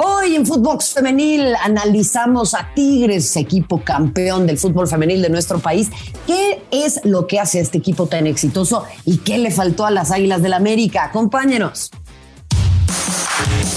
Hoy 0.00 0.36
en 0.36 0.46
Footbox 0.46 0.94
Femenil 0.94 1.56
analizamos 1.56 2.54
a 2.54 2.70
Tigres, 2.72 3.34
equipo 3.34 3.82
campeón 3.82 4.46
del 4.46 4.56
fútbol 4.56 4.86
femenil 4.86 5.20
de 5.20 5.28
nuestro 5.28 5.58
país. 5.58 5.90
¿Qué 6.24 6.62
es 6.70 7.00
lo 7.02 7.26
que 7.26 7.40
hace 7.40 7.58
a 7.58 7.62
este 7.62 7.78
equipo 7.78 8.06
tan 8.06 8.28
exitoso 8.28 8.84
y 9.04 9.18
qué 9.18 9.38
le 9.38 9.50
faltó 9.50 9.86
a 9.86 9.90
las 9.90 10.12
Águilas 10.12 10.40
del 10.40 10.52
la 10.52 10.58
América? 10.58 11.02
Acompáñenos. 11.02 11.90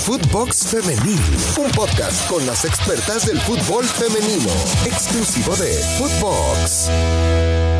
Footbox 0.06 0.68
Femenil, 0.68 1.20
un 1.58 1.72
podcast 1.72 2.30
con 2.30 2.46
las 2.46 2.66
expertas 2.66 3.26
del 3.26 3.40
fútbol 3.40 3.84
femenino, 3.84 4.52
exclusivo 4.86 5.56
de 5.56 5.74
Footbox. 5.98 7.71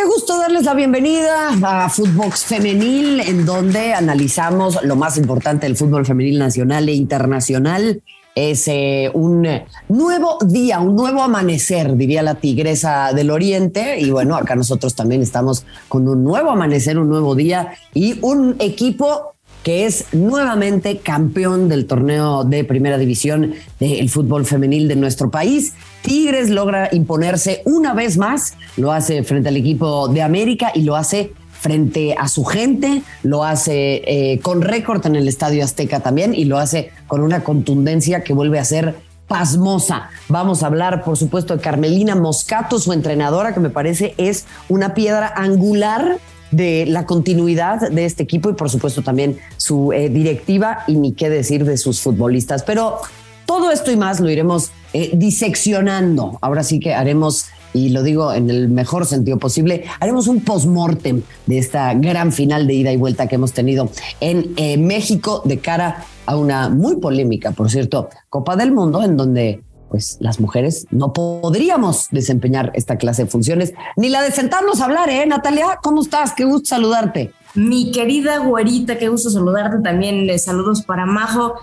Qué 0.00 0.06
gusto 0.06 0.38
darles 0.38 0.64
la 0.64 0.72
bienvenida 0.72 1.50
a 1.62 1.90
Footbox 1.90 2.44
Femenil, 2.46 3.20
en 3.20 3.44
donde 3.44 3.92
analizamos 3.92 4.82
lo 4.82 4.96
más 4.96 5.18
importante 5.18 5.66
del 5.66 5.76
fútbol 5.76 6.06
femenil 6.06 6.38
nacional 6.38 6.88
e 6.88 6.94
internacional. 6.94 8.02
Es 8.34 8.66
eh, 8.68 9.10
un 9.12 9.46
nuevo 9.88 10.38
día, 10.42 10.80
un 10.80 10.96
nuevo 10.96 11.22
amanecer, 11.22 11.98
diría 11.98 12.22
la 12.22 12.36
tigresa 12.36 13.12
del 13.12 13.30
oriente. 13.30 14.00
Y 14.00 14.10
bueno, 14.10 14.36
acá 14.36 14.56
nosotros 14.56 14.94
también 14.94 15.20
estamos 15.20 15.66
con 15.90 16.08
un 16.08 16.24
nuevo 16.24 16.50
amanecer, 16.50 16.98
un 16.98 17.10
nuevo 17.10 17.34
día 17.34 17.74
y 17.92 18.18
un 18.22 18.56
equipo 18.58 19.34
que 19.62 19.86
es 19.86 20.06
nuevamente 20.12 20.98
campeón 20.98 21.68
del 21.68 21.86
torneo 21.86 22.44
de 22.44 22.64
primera 22.64 22.98
división 22.98 23.54
del 23.78 24.08
fútbol 24.08 24.46
femenil 24.46 24.88
de 24.88 24.96
nuestro 24.96 25.30
país. 25.30 25.74
Tigres 26.02 26.50
logra 26.50 26.88
imponerse 26.92 27.62
una 27.64 27.94
vez 27.94 28.16
más, 28.16 28.54
lo 28.76 28.92
hace 28.92 29.22
frente 29.22 29.48
al 29.48 29.56
equipo 29.56 30.08
de 30.08 30.22
América 30.22 30.72
y 30.74 30.82
lo 30.82 30.96
hace 30.96 31.32
frente 31.60 32.14
a 32.18 32.26
su 32.26 32.44
gente, 32.44 33.02
lo 33.22 33.44
hace 33.44 34.02
eh, 34.06 34.40
con 34.40 34.62
récord 34.62 35.04
en 35.06 35.16
el 35.16 35.28
Estadio 35.28 35.62
Azteca 35.62 36.00
también 36.00 36.34
y 36.34 36.46
lo 36.46 36.58
hace 36.58 36.90
con 37.06 37.20
una 37.20 37.44
contundencia 37.44 38.24
que 38.24 38.32
vuelve 38.32 38.58
a 38.58 38.64
ser 38.64 38.94
pasmosa. 39.28 40.10
Vamos 40.28 40.62
a 40.62 40.66
hablar, 40.66 41.04
por 41.04 41.16
supuesto, 41.16 41.54
de 41.54 41.62
Carmelina 41.62 42.16
Moscato, 42.16 42.80
su 42.80 42.92
entrenadora, 42.92 43.54
que 43.54 43.60
me 43.60 43.70
parece 43.70 44.14
es 44.16 44.46
una 44.68 44.94
piedra 44.94 45.32
angular 45.36 46.18
de 46.50 46.86
la 46.86 47.06
continuidad 47.06 47.90
de 47.90 48.04
este 48.04 48.22
equipo 48.22 48.50
y 48.50 48.54
por 48.54 48.70
supuesto 48.70 49.02
también 49.02 49.38
su 49.56 49.92
eh, 49.92 50.08
directiva 50.08 50.84
y 50.86 50.96
ni 50.96 51.12
qué 51.12 51.30
decir 51.30 51.64
de 51.64 51.76
sus 51.76 52.00
futbolistas. 52.00 52.62
Pero 52.62 52.98
todo 53.46 53.70
esto 53.70 53.90
y 53.90 53.96
más 53.96 54.20
lo 54.20 54.30
iremos 54.30 54.70
eh, 54.92 55.10
diseccionando. 55.14 56.38
Ahora 56.40 56.62
sí 56.62 56.78
que 56.80 56.94
haremos, 56.94 57.46
y 57.72 57.90
lo 57.90 58.02
digo 58.02 58.32
en 58.32 58.50
el 58.50 58.68
mejor 58.68 59.06
sentido 59.06 59.38
posible, 59.38 59.84
haremos 59.98 60.28
un 60.28 60.40
post-mortem 60.40 61.22
de 61.46 61.58
esta 61.58 61.94
gran 61.94 62.32
final 62.32 62.66
de 62.66 62.74
ida 62.74 62.92
y 62.92 62.96
vuelta 62.96 63.26
que 63.26 63.36
hemos 63.36 63.52
tenido 63.52 63.90
en 64.20 64.52
eh, 64.56 64.76
México 64.76 65.42
de 65.44 65.58
cara 65.58 66.04
a 66.26 66.36
una 66.36 66.68
muy 66.68 66.96
polémica, 66.96 67.50
por 67.50 67.70
cierto, 67.70 68.08
Copa 68.28 68.54
del 68.54 68.70
Mundo, 68.70 69.02
en 69.02 69.16
donde 69.16 69.62
pues 69.90 70.18
las 70.20 70.38
mujeres 70.38 70.86
no 70.90 71.12
podríamos 71.12 72.06
desempeñar 72.12 72.70
esta 72.74 72.96
clase 72.96 73.24
de 73.24 73.30
funciones, 73.30 73.74
ni 73.96 74.08
la 74.08 74.22
de 74.22 74.30
sentarnos 74.30 74.80
a 74.80 74.84
hablar, 74.84 75.10
¿eh? 75.10 75.26
Natalia, 75.26 75.80
¿cómo 75.82 76.00
estás? 76.00 76.32
Qué 76.32 76.44
gusto 76.44 76.68
saludarte. 76.68 77.32
Mi 77.54 77.90
querida 77.90 78.38
güerita, 78.38 78.96
qué 78.96 79.08
gusto 79.08 79.28
saludarte 79.28 79.78
también. 79.82 80.30
saludos 80.38 80.82
para 80.82 81.04
Majo, 81.04 81.56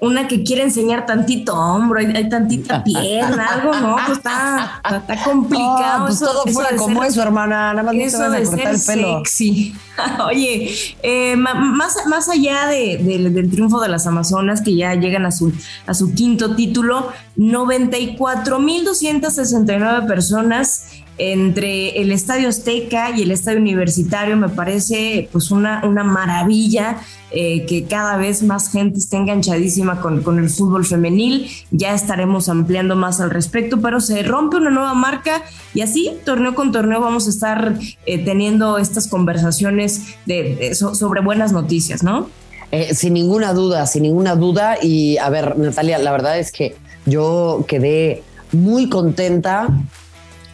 una 0.00 0.28
que 0.28 0.42
quiere 0.42 0.62
enseñar 0.62 1.06
tantito 1.06 1.54
hombro, 1.54 2.00
hay, 2.00 2.28
tantita 2.28 2.84
pierna, 2.84 3.46
algo, 3.46 3.72
¿no? 3.74 3.96
Pues 4.06 4.18
está, 4.18 4.82
está 4.84 5.24
complicado. 5.24 6.04
pues 6.06 6.18
todo 6.18 6.42
fuera 6.44 6.76
como 6.76 7.02
eso, 7.04 7.22
hermana. 7.22 7.72
Nada 7.72 7.82
más 7.82 7.94
eso 7.94 8.28
no 8.28 8.36
te 8.36 8.42
cortar 8.44 8.74
el 8.74 8.82
pelo. 8.82 9.16
Sexy. 9.18 9.74
Oye, 10.26 10.74
eh, 11.02 11.36
más, 11.36 11.96
más 12.06 12.28
allá 12.28 12.66
del 12.66 13.50
triunfo 13.50 13.80
de 13.80 13.88
las 13.88 14.06
Amazonas, 14.06 14.60
que 14.60 14.76
ya 14.76 14.94
llegan 14.94 15.24
a 15.24 15.30
su, 15.30 15.54
a 15.86 15.94
su 15.94 16.12
quinto 16.14 16.54
título, 16.54 17.08
94.269 17.38 20.06
personas 20.06 20.84
entre 21.20 22.00
el 22.00 22.12
Estadio 22.12 22.48
Azteca 22.48 23.10
y 23.14 23.22
el 23.22 23.30
Estadio 23.30 23.58
Universitario 23.58 24.38
me 24.38 24.48
parece 24.48 25.28
pues 25.30 25.50
una, 25.50 25.84
una 25.84 26.02
maravilla 26.02 27.02
eh, 27.30 27.66
que 27.66 27.84
cada 27.84 28.16
vez 28.16 28.42
más 28.42 28.72
gente 28.72 28.98
esté 28.98 29.18
enganchadísima 29.18 30.00
con, 30.00 30.22
con, 30.22 30.38
el 30.38 30.48
fútbol 30.48 30.86
femenil. 30.86 31.50
Ya 31.70 31.94
estaremos 31.94 32.48
ampliando 32.48 32.96
más 32.96 33.20
al 33.20 33.30
respecto, 33.30 33.82
pero 33.82 34.00
se 34.00 34.22
rompe 34.22 34.56
una 34.56 34.70
nueva 34.70 34.94
marca 34.94 35.42
y 35.74 35.82
así, 35.82 36.10
torneo 36.24 36.54
con 36.54 36.72
torneo, 36.72 37.02
vamos 37.02 37.26
a 37.26 37.30
estar 37.30 37.78
eh, 38.06 38.24
teniendo 38.24 38.78
estas 38.78 39.06
conversaciones 39.06 40.16
de, 40.24 40.74
sobre 40.74 41.20
buenas 41.20 41.52
noticias, 41.52 42.02
¿no? 42.02 42.30
Eh, 42.72 42.94
sin 42.94 43.12
ninguna 43.12 43.52
duda, 43.52 43.86
sin 43.86 44.04
ninguna 44.04 44.36
duda. 44.36 44.78
Y 44.82 45.18
a 45.18 45.28
ver, 45.28 45.58
Natalia, 45.58 45.98
la 45.98 46.12
verdad 46.12 46.38
es 46.38 46.50
que 46.50 46.76
yo 47.04 47.66
quedé 47.68 48.22
muy 48.52 48.88
contenta 48.88 49.68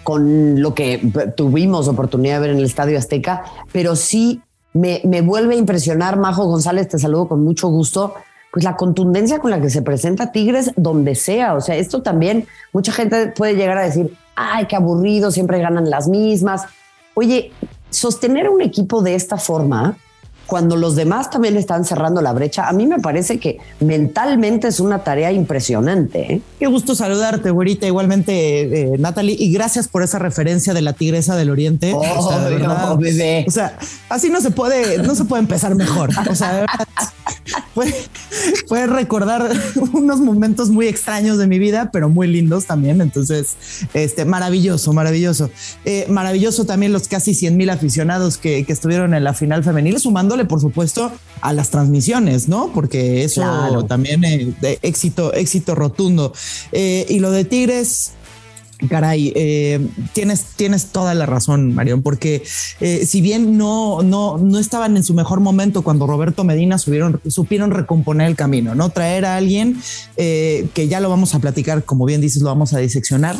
con 0.06 0.62
lo 0.62 0.72
que 0.72 1.00
tuvimos 1.36 1.88
oportunidad 1.88 2.34
de 2.34 2.40
ver 2.42 2.50
en 2.50 2.58
el 2.58 2.64
Estadio 2.64 2.96
Azteca, 2.96 3.42
pero 3.72 3.96
sí 3.96 4.40
me, 4.72 5.00
vuelve 5.20 5.56
a 5.56 5.58
impresionar, 5.58 6.16
Majo 6.16 6.44
González, 6.44 6.86
te 6.86 6.96
saludo 6.96 7.26
con 7.26 7.42
mucho 7.42 7.66
gusto, 7.70 8.14
pues 8.52 8.64
la 8.64 8.76
contundencia 8.76 9.40
con 9.40 9.50
la 9.50 9.60
que 9.60 9.68
se 9.68 9.82
presenta 9.82 10.30
Tigres 10.30 10.70
donde 10.76 11.16
sea. 11.16 11.54
O 11.54 11.60
sea, 11.60 11.74
esto 11.74 12.02
también, 12.02 12.46
mucha 12.72 12.92
gente 12.92 13.32
puede 13.36 13.56
llegar 13.56 13.78
a 13.78 13.82
decir, 13.82 14.16
ay, 14.36 14.66
qué 14.66 14.76
aburrido, 14.76 15.32
siempre 15.32 15.58
ganan 15.58 15.90
las 15.90 16.06
mismas. 16.06 16.66
Oye, 17.14 17.50
sostener 17.90 18.48
un 18.48 18.62
equipo 18.62 19.02
de 19.02 19.16
esta 19.16 19.38
forma 19.38 19.96
cuando 20.46 20.76
los 20.76 20.96
demás 20.96 21.30
también 21.30 21.56
están 21.56 21.84
cerrando 21.84 22.22
la 22.22 22.32
brecha, 22.32 22.68
a 22.68 22.72
mí 22.72 22.86
me 22.86 22.98
parece 22.98 23.38
que 23.38 23.58
mentalmente 23.80 24.68
es 24.68 24.80
una 24.80 25.02
tarea 25.02 25.32
impresionante. 25.32 26.34
¿eh? 26.34 26.40
Qué 26.58 26.66
gusto 26.66 26.94
saludarte, 26.94 27.50
güerita, 27.50 27.86
igualmente, 27.86 28.92
eh, 28.92 28.98
Natalie, 28.98 29.36
y 29.38 29.52
gracias 29.52 29.88
por 29.88 30.02
esa 30.02 30.18
referencia 30.18 30.74
de 30.74 30.82
la 30.82 30.92
tigresa 30.92 31.36
del 31.36 31.50
oriente. 31.50 31.92
Oh, 31.94 32.02
o 32.18 32.28
sea, 32.28 32.96
bebé. 32.96 33.44
O 33.46 33.50
sea, 33.50 33.78
así 34.08 34.30
no 34.30 34.40
se 34.40 34.50
puede, 34.50 34.98
no 34.98 35.14
se 35.14 35.24
puede 35.24 35.42
empezar 35.42 35.74
mejor. 35.74 36.10
O 36.30 36.34
sea, 36.34 36.66
puede, 38.68 38.86
recordar 38.86 39.50
unos 39.92 40.20
momentos 40.20 40.70
muy 40.70 40.86
extraños 40.86 41.38
de 41.38 41.46
mi 41.46 41.58
vida, 41.58 41.90
pero 41.92 42.08
muy 42.08 42.28
lindos 42.28 42.66
también. 42.66 43.00
Entonces, 43.00 43.56
este, 43.94 44.24
maravilloso, 44.24 44.92
maravilloso. 44.92 45.50
Eh, 45.84 46.06
maravilloso 46.08 46.64
también 46.64 46.92
los 46.92 47.08
casi 47.08 47.34
100 47.34 47.56
mil 47.56 47.70
aficionados 47.70 48.36
que, 48.36 48.64
que 48.64 48.72
estuvieron 48.72 49.14
en 49.14 49.24
la 49.24 49.34
final 49.34 49.64
femenil, 49.64 49.98
sumando 49.98 50.36
por 50.46 50.60
supuesto, 50.60 51.12
a 51.40 51.52
las 51.52 51.70
transmisiones, 51.70 52.48
¿no? 52.48 52.70
Porque 52.72 53.24
eso 53.24 53.86
también 53.88 54.24
es 54.24 54.60
de 54.60 54.78
éxito, 54.82 55.32
éxito 55.32 55.74
rotundo. 55.74 56.32
Eh, 56.72 57.06
y 57.08 57.20
lo 57.20 57.30
de 57.30 57.44
Tigres, 57.44 58.12
Caray, 58.88 59.32
eh, 59.34 59.86
tienes, 60.12 60.44
tienes 60.56 60.86
toda 60.86 61.14
la 61.14 61.26
razón, 61.26 61.74
Marión, 61.74 62.02
porque 62.02 62.42
eh, 62.80 63.06
si 63.06 63.20
bien 63.20 63.56
no, 63.56 64.02
no, 64.02 64.38
no 64.38 64.58
estaban 64.58 64.96
en 64.96 65.04
su 65.04 65.14
mejor 65.14 65.40
momento 65.40 65.82
cuando 65.82 66.06
Roberto 66.06 66.44
Medina 66.44 66.78
subieron, 66.78 67.20
supieron 67.26 67.70
recomponer 67.70 68.26
el 68.26 68.36
camino, 68.36 68.74
¿no? 68.74 68.90
Traer 68.90 69.24
a 69.24 69.36
alguien 69.36 69.80
que 70.16 70.88
ya 70.88 71.00
lo 71.00 71.08
vamos 71.08 71.34
a 71.34 71.38
platicar, 71.38 71.84
como 71.84 72.04
bien 72.04 72.20
dices, 72.20 72.42
lo 72.42 72.48
vamos 72.48 72.72
a 72.72 72.78
diseccionar, 72.78 73.36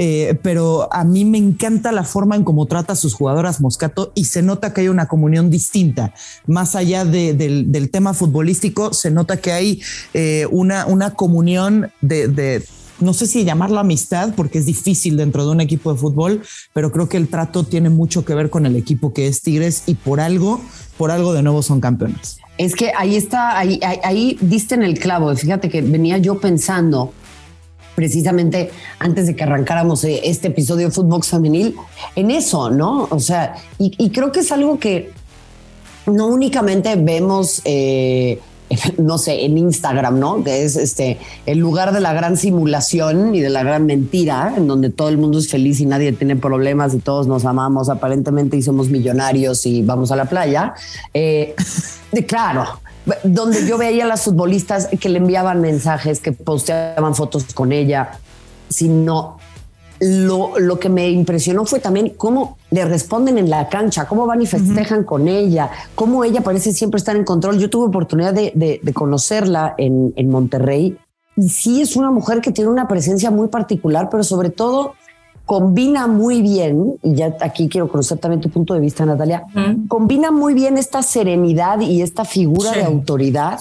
eh, 0.00 0.38
pero 0.42 0.88
a 0.92 1.02
mí 1.02 1.24
me 1.24 1.38
encanta 1.38 1.90
la 1.90 2.04
forma 2.04 2.36
en 2.36 2.44
cómo 2.44 2.66
trata 2.66 2.92
a 2.92 2.96
sus 2.96 3.14
jugadoras 3.14 3.60
Moscato 3.60 4.12
y 4.14 4.26
se 4.26 4.42
nota 4.42 4.72
que 4.72 4.82
hay 4.82 4.88
una 4.88 5.08
comunión 5.08 5.50
distinta. 5.50 6.14
Más 6.46 6.76
allá 6.76 7.04
del, 7.04 7.90
tema 7.90 8.14
futbolístico, 8.14 8.92
se 8.92 9.10
nota 9.10 9.38
que 9.38 9.52
hay 9.52 9.82
eh, 10.14 10.46
una, 10.50 10.86
una 10.86 11.14
comunión 11.14 11.90
de, 12.00 12.64
no 13.00 13.12
sé 13.12 13.26
si 13.26 13.44
llamarlo 13.44 13.78
amistad, 13.78 14.34
porque 14.34 14.58
es 14.58 14.66
difícil 14.66 15.16
dentro 15.16 15.44
de 15.44 15.52
un 15.52 15.60
equipo 15.60 15.92
de 15.92 15.98
fútbol, 15.98 16.42
pero 16.72 16.90
creo 16.90 17.08
que 17.08 17.16
el 17.16 17.28
trato 17.28 17.64
tiene 17.64 17.90
mucho 17.90 18.24
que 18.24 18.34
ver 18.34 18.50
con 18.50 18.66
el 18.66 18.76
equipo 18.76 19.12
que 19.12 19.26
es 19.26 19.42
Tigres 19.42 19.84
y 19.86 19.94
por 19.94 20.20
algo, 20.20 20.60
por 20.96 21.10
algo 21.10 21.32
de 21.32 21.42
nuevo 21.42 21.62
son 21.62 21.80
campeones. 21.80 22.38
Es 22.56 22.74
que 22.74 22.92
ahí 22.96 23.16
está, 23.16 23.56
ahí, 23.56 23.78
ahí, 24.02 24.36
diste 24.40 24.74
en 24.74 24.82
el 24.82 24.98
clavo. 24.98 25.34
Fíjate 25.36 25.68
que 25.68 25.80
venía 25.80 26.18
yo 26.18 26.40
pensando 26.40 27.12
precisamente 27.94 28.70
antes 29.00 29.26
de 29.26 29.34
que 29.34 29.42
arrancáramos 29.42 30.04
eh, 30.04 30.20
este 30.22 30.48
episodio 30.48 30.86
de 30.86 30.92
Footbox 30.92 31.30
Femenil, 31.30 31.74
en 32.14 32.30
eso, 32.30 32.70
¿no? 32.70 33.08
O 33.10 33.18
sea, 33.18 33.56
y, 33.76 34.10
creo 34.10 34.30
que 34.30 34.40
es 34.40 34.52
algo 34.52 34.78
que 34.78 35.10
no 36.06 36.28
únicamente 36.28 36.94
vemos, 36.94 37.60
eh, 37.64 38.38
no 38.98 39.18
sé, 39.18 39.44
en 39.44 39.58
Instagram, 39.58 40.18
¿no? 40.18 40.44
Que 40.44 40.64
es 40.64 40.76
este 40.76 41.18
el 41.46 41.58
lugar 41.58 41.92
de 41.92 42.00
la 42.00 42.12
gran 42.12 42.36
simulación 42.36 43.34
y 43.34 43.40
de 43.40 43.50
la 43.50 43.62
gran 43.62 43.86
mentira, 43.86 44.54
en 44.56 44.66
donde 44.66 44.90
todo 44.90 45.08
el 45.08 45.18
mundo 45.18 45.38
es 45.38 45.50
feliz 45.50 45.80
y 45.80 45.86
nadie 45.86 46.12
tiene 46.12 46.36
problemas 46.36 46.94
y 46.94 46.98
todos 46.98 47.26
nos 47.26 47.44
amamos 47.44 47.88
aparentemente 47.88 48.56
y 48.56 48.62
somos 48.62 48.88
millonarios 48.88 49.64
y 49.66 49.82
vamos 49.82 50.12
a 50.12 50.16
la 50.16 50.26
playa. 50.26 50.74
Eh, 51.14 51.54
claro, 52.26 52.80
donde 53.24 53.66
yo 53.66 53.78
veía 53.78 54.04
a 54.04 54.08
las 54.08 54.22
futbolistas 54.22 54.88
que 55.00 55.08
le 55.08 55.18
enviaban 55.18 55.60
mensajes, 55.60 56.20
que 56.20 56.32
posteaban 56.32 57.14
fotos 57.14 57.44
con 57.54 57.72
ella, 57.72 58.18
sino 58.68 59.37
lo, 60.00 60.58
lo, 60.58 60.78
que 60.78 60.88
me 60.88 61.10
impresionó 61.10 61.64
fue 61.64 61.80
también 61.80 62.10
cómo 62.16 62.56
le 62.70 62.84
responden 62.84 63.38
en 63.38 63.50
la 63.50 63.68
cancha, 63.68 64.06
cómo 64.06 64.26
van 64.26 64.42
y 64.42 64.46
festejan 64.46 65.04
con 65.04 65.28
ella, 65.28 65.70
cómo 65.94 66.24
ella 66.24 66.40
parece 66.42 66.72
siempre 66.72 66.98
estar 66.98 67.16
en 67.16 67.24
control. 67.24 67.58
Yo 67.58 67.70
tuve 67.70 67.86
oportunidad 67.86 68.32
de, 68.32 68.52
de, 68.54 68.92
conocerla 68.92 69.74
en, 69.78 70.12
en, 70.16 70.30
Monterrey 70.30 70.96
y 71.36 71.48
sí 71.48 71.80
es 71.80 71.96
una 71.96 72.10
mujer 72.10 72.40
que 72.40 72.52
tiene 72.52 72.70
una 72.70 72.88
presencia 72.88 73.30
muy 73.30 73.48
particular, 73.48 74.08
pero 74.10 74.24
sobre 74.24 74.50
todo 74.50 74.94
combina 75.48 76.06
muy 76.06 76.42
bien, 76.42 76.98
y 77.02 77.14
ya 77.14 77.34
aquí 77.40 77.70
quiero 77.70 77.88
conocer 77.88 78.18
también 78.18 78.42
tu 78.42 78.50
punto 78.50 78.74
de 78.74 78.80
vista, 78.80 79.06
Natalia, 79.06 79.44
combina 79.88 80.30
muy 80.30 80.52
bien 80.52 80.76
esta 80.76 81.02
serenidad 81.02 81.80
y 81.80 82.02
esta 82.02 82.26
figura 82.26 82.72
de 82.72 82.84
autoridad 82.84 83.58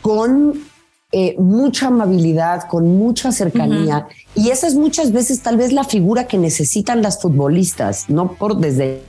con 0.00 0.54
eh, 1.18 1.34
mucha 1.38 1.86
amabilidad, 1.86 2.68
con 2.68 2.98
mucha 2.98 3.32
cercanía. 3.32 4.06
Y 4.34 4.50
esa 4.50 4.66
es 4.66 4.74
muchas 4.74 5.12
veces 5.12 5.40
tal 5.40 5.56
vez 5.56 5.72
la 5.72 5.84
figura 5.84 6.26
que 6.26 6.36
necesitan 6.36 7.00
las 7.00 7.22
futbolistas, 7.22 8.10
no 8.10 8.32
por 8.32 8.58
desde, 8.58 9.00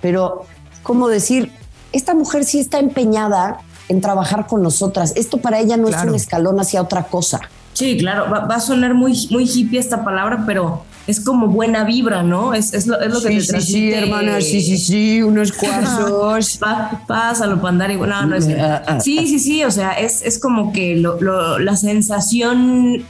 pero 0.00 0.46
como 0.82 1.06
decir, 1.06 1.52
esta 1.92 2.14
mujer 2.14 2.46
sí 2.46 2.60
está 2.60 2.78
empeñada 2.78 3.58
en 3.90 4.00
trabajar 4.00 4.46
con 4.46 4.62
nosotras. 4.62 5.12
Esto 5.16 5.36
para 5.36 5.60
ella 5.60 5.76
no 5.76 5.88
es 5.88 6.02
un 6.02 6.14
escalón 6.14 6.60
hacia 6.60 6.80
otra 6.80 7.02
cosa. 7.08 7.40
Sí, 7.74 7.98
claro, 7.98 8.30
va, 8.30 8.46
a 8.46 8.60
sonar 8.60 8.94
muy, 8.94 9.28
muy 9.30 9.44
hippie 9.44 9.78
esta 9.78 10.02
palabra, 10.02 10.44
pero 10.46 10.84
es 11.06 11.20
como 11.20 11.48
buena 11.48 11.84
vibra, 11.84 12.22
¿no? 12.22 12.54
Es, 12.54 12.72
es, 12.72 12.86
lo, 12.86 13.00
es 13.00 13.12
lo 13.12 13.20
que 13.20 13.28
te 13.28 13.46
transmite. 13.46 13.60
Sí, 13.60 13.72
sí, 13.72 13.92
hermana, 13.92 14.40
sí, 14.40 14.60
sí, 14.60 14.78
sí, 14.78 15.22
unos 15.22 15.52
cuarzos. 15.60 16.58
pásalo, 17.06 17.60
pandari. 17.60 17.96
No, 17.96 18.26
no 18.26 18.36
es. 18.36 18.48
Ah, 18.48 18.82
ah, 18.86 19.00
sí, 19.00 19.18
ah. 19.20 19.26
sí, 19.26 19.38
sí, 19.38 19.64
o 19.64 19.70
sea, 19.70 19.92
es, 19.92 20.22
es 20.22 20.38
como 20.38 20.72
que 20.72 20.96
lo, 20.96 21.20
lo, 21.20 21.58
la 21.58 21.76
sensación 21.76 23.04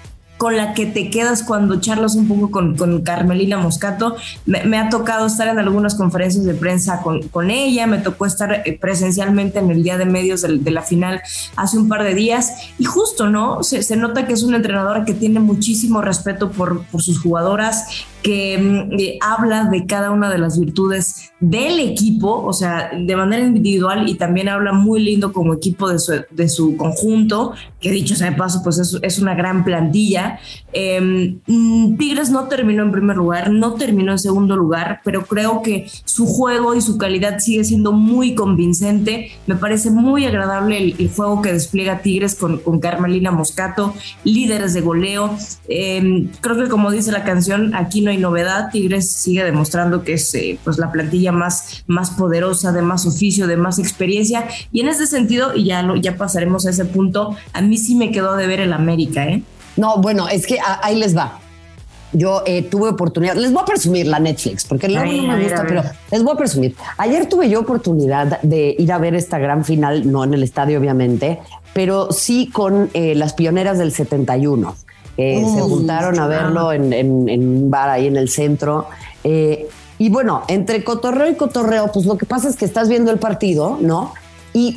con 0.44 0.58
la 0.58 0.75
que 0.75 0.85
te 0.85 1.08
quedas 1.08 1.43
cuando 1.43 1.81
charlas 1.81 2.17
un 2.17 2.29
poco 2.29 2.50
con, 2.50 2.76
con 2.76 3.00
Carmelina 3.00 3.56
Moscato. 3.56 4.14
Me, 4.44 4.76
ha 4.76 4.91
tocado 4.91 5.25
estar 5.25 5.49
en 5.49 5.58
algunas 5.58 5.94
conferencias 5.94 6.44
de 6.44 6.52
prensa 6.52 7.00
con, 7.00 7.26
con 7.29 7.50
ella, 7.50 7.87
me 7.87 7.96
tocó 7.96 8.26
estar 8.26 8.52
eh, 8.52 8.79
presencialmente 8.79 9.61
en 9.61 9.70
el 9.70 9.82
día 9.82 9.96
de 9.96 10.05
medios 10.05 10.43
de, 10.43 10.70
la 10.70 10.82
final 10.82 11.23
hace 11.56 11.79
un 11.79 11.88
par 11.88 12.02
de 12.02 12.14
días 12.14 12.52
y 12.79 12.85
justo, 12.85 13.31
¿no? 13.31 13.62
Se, 13.62 13.82
se, 13.82 13.96
nota 13.96 14.26
que 14.26 14.35
es 14.35 14.43
una 14.43 14.58
entrenadora 14.58 15.06
que 15.06 15.14
tiene 15.14 15.41
muchísimo 15.41 16.02
respeto 16.02 16.50
por, 16.50 16.85
por 16.88 17.00
sus 17.00 17.19
jugadoras, 17.23 18.05
que 18.24 18.56
mm, 18.58 18.98
eh, 18.98 19.18
habla 19.20 19.64
de 19.64 19.86
cada 19.86 20.10
una 20.10 20.30
de 20.30 20.38
las 20.38 20.58
virtudes 20.58 21.32
del 21.40 21.78
equipo, 21.78 22.42
o 22.42 22.54
sea, 22.54 22.90
de 22.98 23.16
manera 23.16 23.44
individual 23.44 24.08
y 24.08 24.14
también 24.14 24.48
habla 24.48 24.72
muy 24.72 25.04
lindo 25.04 25.30
como 25.30 25.52
equipo 25.52 25.90
de 25.90 25.98
su, 25.98 26.24
de 26.30 26.48
su 26.48 26.74
conjunto, 26.78 27.52
que 27.78 27.90
dicho 27.90 28.16
sea 28.16 28.30
de 28.30 28.36
paso, 28.36 28.62
pues 28.64 28.78
es, 28.78 28.98
es 29.02 29.18
una 29.18 29.34
gran 29.34 29.62
plantilla. 29.62 30.38
Em, 30.76 31.38
mm, 31.46 31.96
Tigres 31.96 32.30
no 32.30 32.48
terminó 32.48 32.82
en 32.82 32.90
primer 32.90 33.16
lugar, 33.16 33.50
no 33.50 33.74
terminó 33.74 34.10
en 34.12 34.18
segundo 34.18 34.56
lugar, 34.56 35.00
pero 35.04 35.24
creo 35.24 35.62
que 35.62 35.86
su 36.04 36.26
juego 36.26 36.74
y 36.74 36.80
su 36.80 36.98
calidad 36.98 37.38
sigue 37.38 37.62
siendo 37.64 37.92
muy 37.92 38.34
convincente. 38.34 39.30
Me 39.46 39.54
parece 39.54 39.90
muy 39.90 40.26
agradable 40.26 40.94
el, 40.98 41.10
juego 41.14 41.42
que 41.42 41.52
despliega 41.52 42.00
Tigres 42.00 42.34
con, 42.34 42.60
Carmelina 42.80 43.30
Moscato, 43.30 43.94
líderes 44.24 44.74
de 44.74 44.80
goleo. 44.80 45.36
Em, 45.68 46.28
creo 46.40 46.56
que 46.56 46.68
como 46.68 46.90
dice 46.90 47.12
la 47.12 47.22
canción, 47.22 47.74
aquí 47.76 48.00
no 48.00 48.10
hay 48.10 48.18
novedad. 48.18 48.70
Tigres 48.72 49.12
sigue 49.12 49.44
demostrando 49.44 50.02
que 50.02 50.14
es 50.14 50.34
eh, 50.34 50.58
pues 50.64 50.78
la 50.78 50.90
plantilla 50.90 51.30
más, 51.30 51.84
más 51.86 52.10
poderosa, 52.10 52.72
de 52.72 52.82
más 52.82 53.06
oficio, 53.06 53.46
de 53.46 53.56
más 53.56 53.78
experiencia. 53.78 54.48
Y 54.72 54.80
en 54.80 54.88
ese 54.88 55.06
sentido, 55.06 55.54
y 55.54 55.66
ya, 55.66 55.86
ya 56.00 56.16
pasaremos 56.16 56.66
a 56.66 56.70
ese 56.70 56.84
punto, 56.84 57.36
a 57.52 57.62
mí 57.62 57.78
sí 57.78 57.94
me 57.94 58.10
quedó 58.10 58.34
de 58.34 58.48
ver 58.48 58.58
el 58.58 58.72
América, 58.72 59.24
¿eh? 59.26 59.42
No, 59.76 59.98
bueno, 59.98 60.28
es 60.28 60.46
que 60.46 60.58
ahí 60.82 60.96
les 60.96 61.16
va. 61.16 61.40
Yo 62.12 62.42
eh, 62.46 62.62
tuve 62.62 62.90
oportunidad, 62.90 63.34
les 63.34 63.52
voy 63.52 63.62
a 63.62 63.64
presumir 63.64 64.06
la 64.06 64.20
Netflix, 64.20 64.64
porque 64.64 64.88
luego 64.88 65.10
no 65.10 65.36
me 65.36 65.42
gusta, 65.42 65.64
pero 65.66 65.82
les 66.12 66.22
voy 66.22 66.34
a 66.34 66.36
presumir. 66.36 66.76
Ayer 66.96 67.28
tuve 67.28 67.48
yo 67.48 67.60
oportunidad 67.60 68.40
de 68.42 68.76
ir 68.78 68.92
a 68.92 68.98
ver 68.98 69.16
esta 69.16 69.38
gran 69.38 69.64
final, 69.64 70.10
no 70.10 70.22
en 70.22 70.32
el 70.32 70.44
estadio 70.44 70.78
obviamente, 70.78 71.40
pero 71.72 72.12
sí 72.12 72.50
con 72.52 72.88
eh, 72.94 73.16
las 73.16 73.32
pioneras 73.32 73.78
del 73.78 73.90
71 73.90 74.76
se 75.16 75.60
juntaron 75.60 76.18
a 76.18 76.26
verlo 76.26 76.72
en, 76.72 77.10
un 77.10 77.70
bar 77.70 77.90
ahí 77.90 78.06
en 78.06 78.16
el 78.16 78.28
centro. 78.28 78.88
Eh, 79.22 79.68
y 79.98 80.08
bueno, 80.08 80.42
entre 80.48 80.82
cotorreo 80.82 81.30
y 81.30 81.34
cotorreo, 81.34 81.90
pues 81.92 82.06
lo 82.06 82.18
que 82.18 82.26
pasa 82.26 82.48
es 82.48 82.56
que 82.56 82.64
estás 82.64 82.88
viendo 82.88 83.10
el 83.10 83.18
partido, 83.18 83.78
¿no? 83.80 84.12
Y 84.52 84.76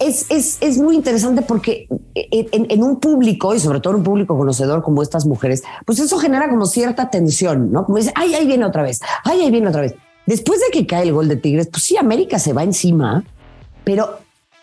es, 0.00 0.58
es, 0.60 0.78
muy 0.78 0.96
interesante 0.96 1.42
porque 1.42 1.86
en, 2.14 2.82
un 2.82 2.98
público, 2.98 3.54
y 3.54 3.60
sobre 3.60 3.80
todo 3.80 3.96
un 3.96 4.02
público 4.02 4.36
conocedor 4.36 4.82
como 4.82 5.02
estas 5.02 5.26
mujeres, 5.26 5.62
pues 5.84 6.00
eso 6.00 6.18
genera 6.18 6.48
como 6.48 6.66
cierta 6.66 7.10
tensión, 7.10 7.70
¿no? 7.70 7.84
Como 7.84 7.98
dice, 7.98 8.12
ay, 8.14 8.34
ahí 8.34 8.46
viene 8.46 8.64
otra 8.64 8.82
vez, 8.82 9.00
ay, 9.24 9.42
ahí 9.42 9.50
viene 9.50 9.68
otra 9.68 9.82
vez. 9.82 9.94
Después 10.26 10.60
de 10.60 10.66
que 10.72 10.86
cae 10.86 11.04
el 11.04 11.12
gol 11.12 11.28
de 11.28 11.36
Tigres, 11.36 11.68
pues 11.70 11.84
sí, 11.84 11.96
América 11.96 12.38
se 12.38 12.52
va 12.52 12.62
encima, 12.62 13.22
pero 13.84 14.18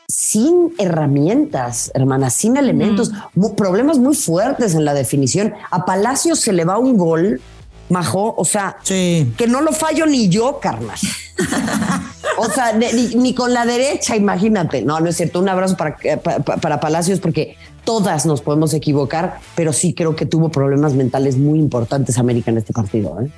sin 0.07 0.74
herramientas, 0.80 1.92
hermanas, 1.94 2.34
sin 2.34 2.57
elementos, 2.57 3.12
problemas 3.56 4.00
muy 4.00 4.16
fuertes 4.16 4.74
en 4.74 4.86
la 4.86 4.94
definición. 4.94 5.54
A 5.69 5.86
Palacio 5.86 6.36
se 6.36 6.54
le 6.54 6.66
va 6.66 6.78
un 6.78 6.98
gol, 6.98 7.42
Majo, 7.89 8.36
o 8.38 8.45
sea, 8.45 8.78
que 8.86 9.48
no 9.48 9.62
lo 9.62 9.72
fallo 9.72 10.06
ni 10.06 10.30
yo, 10.30 10.60
carnal. 10.60 10.98
o 12.38 12.45
sea, 12.50 12.74
ni, 12.74 13.34
con 13.34 13.54
la 13.54 13.66
derecha, 13.66 14.16
imagínate. 14.16 14.81
No, 14.81 15.00
no 15.00 15.10
es 15.10 15.18
cierto. 15.18 15.39
Un 15.39 15.50
abrazo 15.50 15.78
para, 15.78 15.98
para, 15.98 16.44
para 16.44 16.80
Palacios 16.80 17.19
porque 17.19 17.57
todas 17.84 18.25
nos 18.25 18.42
podemos 18.42 18.74
equivocar, 18.74 19.39
pero 19.56 19.72
sí 19.72 19.94
creo 19.94 20.16
que 20.16 20.25
tuvo 20.25 20.50
problemas 20.50 20.94
mentales 20.94 21.38
muy 21.38 21.57
importantes 21.60 22.18
América 22.18 22.51
en 22.51 22.57
este 22.57 22.74
partido. 22.74 23.18
¿eh? 23.22 23.30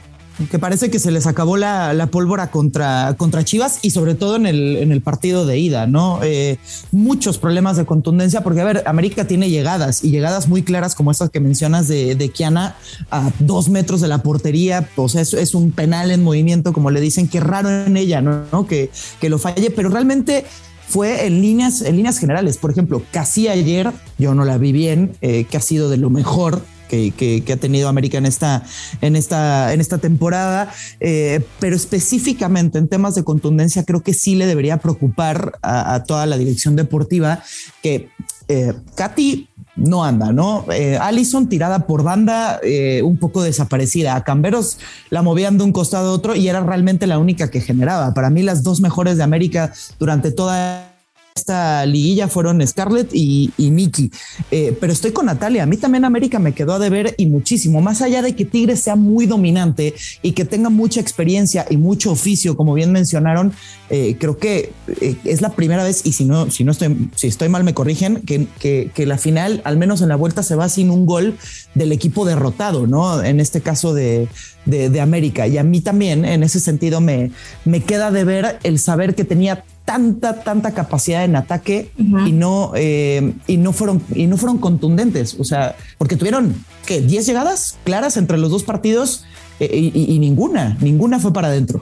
Que 0.48 0.60
parece 0.60 0.90
que 0.90 1.00
se 1.00 1.12
les 1.12 1.28
acabó 1.28 1.58
la, 1.58 2.08
pólvora 2.12 2.52
contra, 2.52 3.16
contra 3.18 3.44
Chivas 3.44 3.80
y 3.82 3.92
sobre 3.92 4.16
todo 4.16 4.36
en 4.36 4.46
el, 4.46 4.78
en 4.78 4.92
el 4.92 5.02
partido 5.02 5.46
de 5.46 5.60
ida, 5.60 5.88
¿no? 5.88 6.20
Eh, 6.24 6.58
muchos 6.92 7.38
problemas 7.38 7.78
de 7.78 7.86
contundencia, 7.86 8.42
porque 8.42 8.62
a 8.62 8.66
ver, 8.66 8.84
América 8.86 9.26
tiene 9.26 9.50
llegadas 9.50 10.04
y 10.04 10.12
llegadas 10.12 10.48
muy 10.48 10.64
claras 10.64 10.96
como 10.96 11.12
estas 11.12 11.30
que 11.30 11.40
mencionas 11.40 11.88
de, 11.88 12.16
de 12.16 12.30
Kiana 12.30 12.76
a 13.12 13.32
dos 13.40 13.70
metros 13.70 14.02
de 14.02 14.08
la 14.08 14.24
portería, 14.24 14.90
o 14.96 15.10
sea, 15.10 15.22
es, 15.22 15.56
un 15.56 15.72
penal 15.72 16.12
en 16.12 16.24
movimiento, 16.24 16.74
como 16.74 16.92
le 16.92 17.02
dicen, 17.02 17.28
que 17.28 17.40
raro 17.40 17.70
en 17.70 17.98
ella, 17.98 18.22
¿no? 18.22 18.68
Que, 18.68 18.92
que 19.20 19.30
lo 19.30 19.40
falle, 19.40 19.72
pero 19.72 19.90
realmente 19.90 20.46
fue 20.88 21.28
en 21.28 21.42
líneas, 21.42 21.82
en 21.82 21.96
líneas 21.98 22.18
generales. 22.18 22.58
Por 22.58 22.72
ejemplo, 22.72 23.02
casi 23.12 23.48
ayer, 23.48 23.92
yo 24.18 24.34
no 24.34 24.46
la 24.46 24.58
vi 24.58 24.72
bien, 24.72 25.16
eh, 25.22 25.46
que 25.50 25.58
ha 25.58 25.62
sido 25.62 25.90
de 25.90 25.98
lo 25.98 26.10
mejor 26.10 26.62
que, 26.90 27.44
ha 27.54 27.58
tenido 27.58 27.88
América 27.88 28.18
en 28.18 28.26
esta, 28.26 28.64
en 29.02 29.16
esta, 29.16 29.74
en 29.74 29.80
esta 29.80 30.00
temporada, 30.00 30.72
eh, 31.00 31.42
pero 31.60 31.76
específicamente 31.76 32.78
en 32.78 32.88
temas 32.88 33.16
de 33.16 33.24
contundencia 33.24 33.86
creo 33.86 34.02
que 34.02 34.14
sí 34.14 34.36
le 34.36 34.48
debería 34.48 34.78
preocupar 34.78 35.60
a, 35.62 36.04
toda 36.04 36.26
la 36.26 36.38
dirección 36.38 36.76
deportiva 36.76 37.44
que 37.82 38.10
eh, 38.48 38.74
Katy 38.96 39.48
no 39.76 40.04
anda, 40.04 40.34
¿no? 40.34 40.66
Eh, 40.72 40.98
Allison 41.00 41.48
tirada 41.48 41.86
por 41.86 42.04
banda, 42.04 42.60
un 43.04 43.18
poco 43.18 43.44
desaparecida. 43.44 44.16
A 44.16 44.24
Camberos 44.24 44.80
la 45.10 45.22
movían 45.22 45.58
de 45.58 45.64
un 45.64 45.72
costado 45.72 46.10
a 46.10 46.14
otro 46.14 46.36
y 46.36 46.50
era 46.50 46.62
realmente 46.62 47.08
la 47.08 47.20
única 47.20 47.50
que 47.50 47.62
generaba. 47.62 48.14
Para 48.14 48.30
mí, 48.30 48.42
las 48.42 48.64
dos 48.64 48.82
mejores 48.82 49.18
de 49.18 49.24
América 49.24 49.72
durante 50.00 50.32
toda 50.32 50.99
esta 51.40 51.86
liguilla 51.86 52.28
fueron 52.28 52.66
Scarlett 52.66 53.10
y, 53.14 53.52
y 53.58 53.72
Nikki. 53.72 54.12
Eh, 54.52 54.78
pero 54.80 54.94
estoy 54.94 55.12
con 55.12 55.26
Natalia. 55.26 55.64
A 55.64 55.66
mí 55.66 55.78
también 55.78 56.06
América 56.06 56.40
me 56.40 56.54
quedó 56.54 56.74
a 56.74 56.80
deber 56.80 57.16
y 57.18 57.26
muchísimo. 57.26 57.82
Más 57.82 58.02
allá 58.02 58.22
de 58.22 58.36
que 58.36 58.46
Tigres 58.46 58.82
sea 58.82 58.96
muy 58.96 59.26
dominante 59.26 59.96
y 60.22 60.34
que 60.34 60.46
tenga 60.46 60.70
mucha 60.70 61.00
experiencia 61.00 61.66
y 61.70 61.78
mucho 61.78 62.12
oficio, 62.12 62.56
como 62.56 62.74
bien 62.74 62.92
mencionaron, 62.92 63.54
eh, 63.90 64.18
creo 64.20 64.38
que 64.38 64.72
eh, 65.02 65.16
es 65.24 65.42
la 65.42 65.50
primera 65.50 65.84
vez, 65.84 66.06
y 66.06 66.12
si 66.12 66.26
no, 66.26 66.52
si 66.52 66.64
no 66.64 66.72
estoy, 66.72 67.10
si 67.16 67.28
estoy 67.28 67.50
mal, 67.50 67.64
me 67.64 67.74
corrigen, 67.74 68.22
que, 68.22 68.48
que, 68.60 69.06
la 69.06 69.18
final, 69.18 69.62
al 69.64 69.78
menos 69.78 70.02
en 70.02 70.10
la 70.10 70.16
vuelta, 70.16 70.44
se 70.44 70.56
va 70.56 70.70
sin 70.70 70.92
un 70.92 71.06
gol 71.06 71.38
del 71.74 71.92
equipo 71.92 72.26
derrotado, 72.26 72.86
¿no? 72.86 73.24
En 73.24 73.40
este 73.40 73.62
caso 73.62 73.94
de, 73.94 74.28
de, 74.66 75.02
América. 75.02 75.48
Y 75.48 75.58
a 75.58 75.64
mí 75.64 75.82
también, 75.82 76.26
en 76.26 76.44
ese 76.44 76.60
sentido, 76.60 77.02
me, 77.02 77.32
me 77.66 77.82
queda 77.82 78.12
de 78.12 78.24
ver 78.24 78.60
el 78.64 78.78
saber 78.78 79.16
que 79.16 79.24
tenía 79.24 79.64
tanta, 79.90 80.44
tanta 80.44 80.72
capacidad 80.72 81.24
en 81.24 81.36
ataque 81.36 81.90
y 81.98 82.32
no, 82.32 82.74
eh, 82.76 83.34
y 83.48 83.58
no 83.58 83.74
fueron, 83.74 84.04
y 84.14 84.28
no 84.28 84.38
fueron 84.38 84.60
contundentes. 84.60 85.36
O 85.40 85.44
sea, 85.44 85.76
porque 85.98 86.16
tuvieron 86.16 86.64
que 86.86 87.02
10 87.02 87.26
llegadas 87.26 87.80
claras 87.86 88.16
entre 88.16 88.38
los 88.38 88.52
dos 88.52 88.62
partidos 88.62 89.26
eh, 89.60 89.92
y, 89.92 90.20
ninguna, 90.20 90.78
ninguna 90.80 91.18
fue 91.18 91.34
para 91.34 91.48
adentro. 91.48 91.82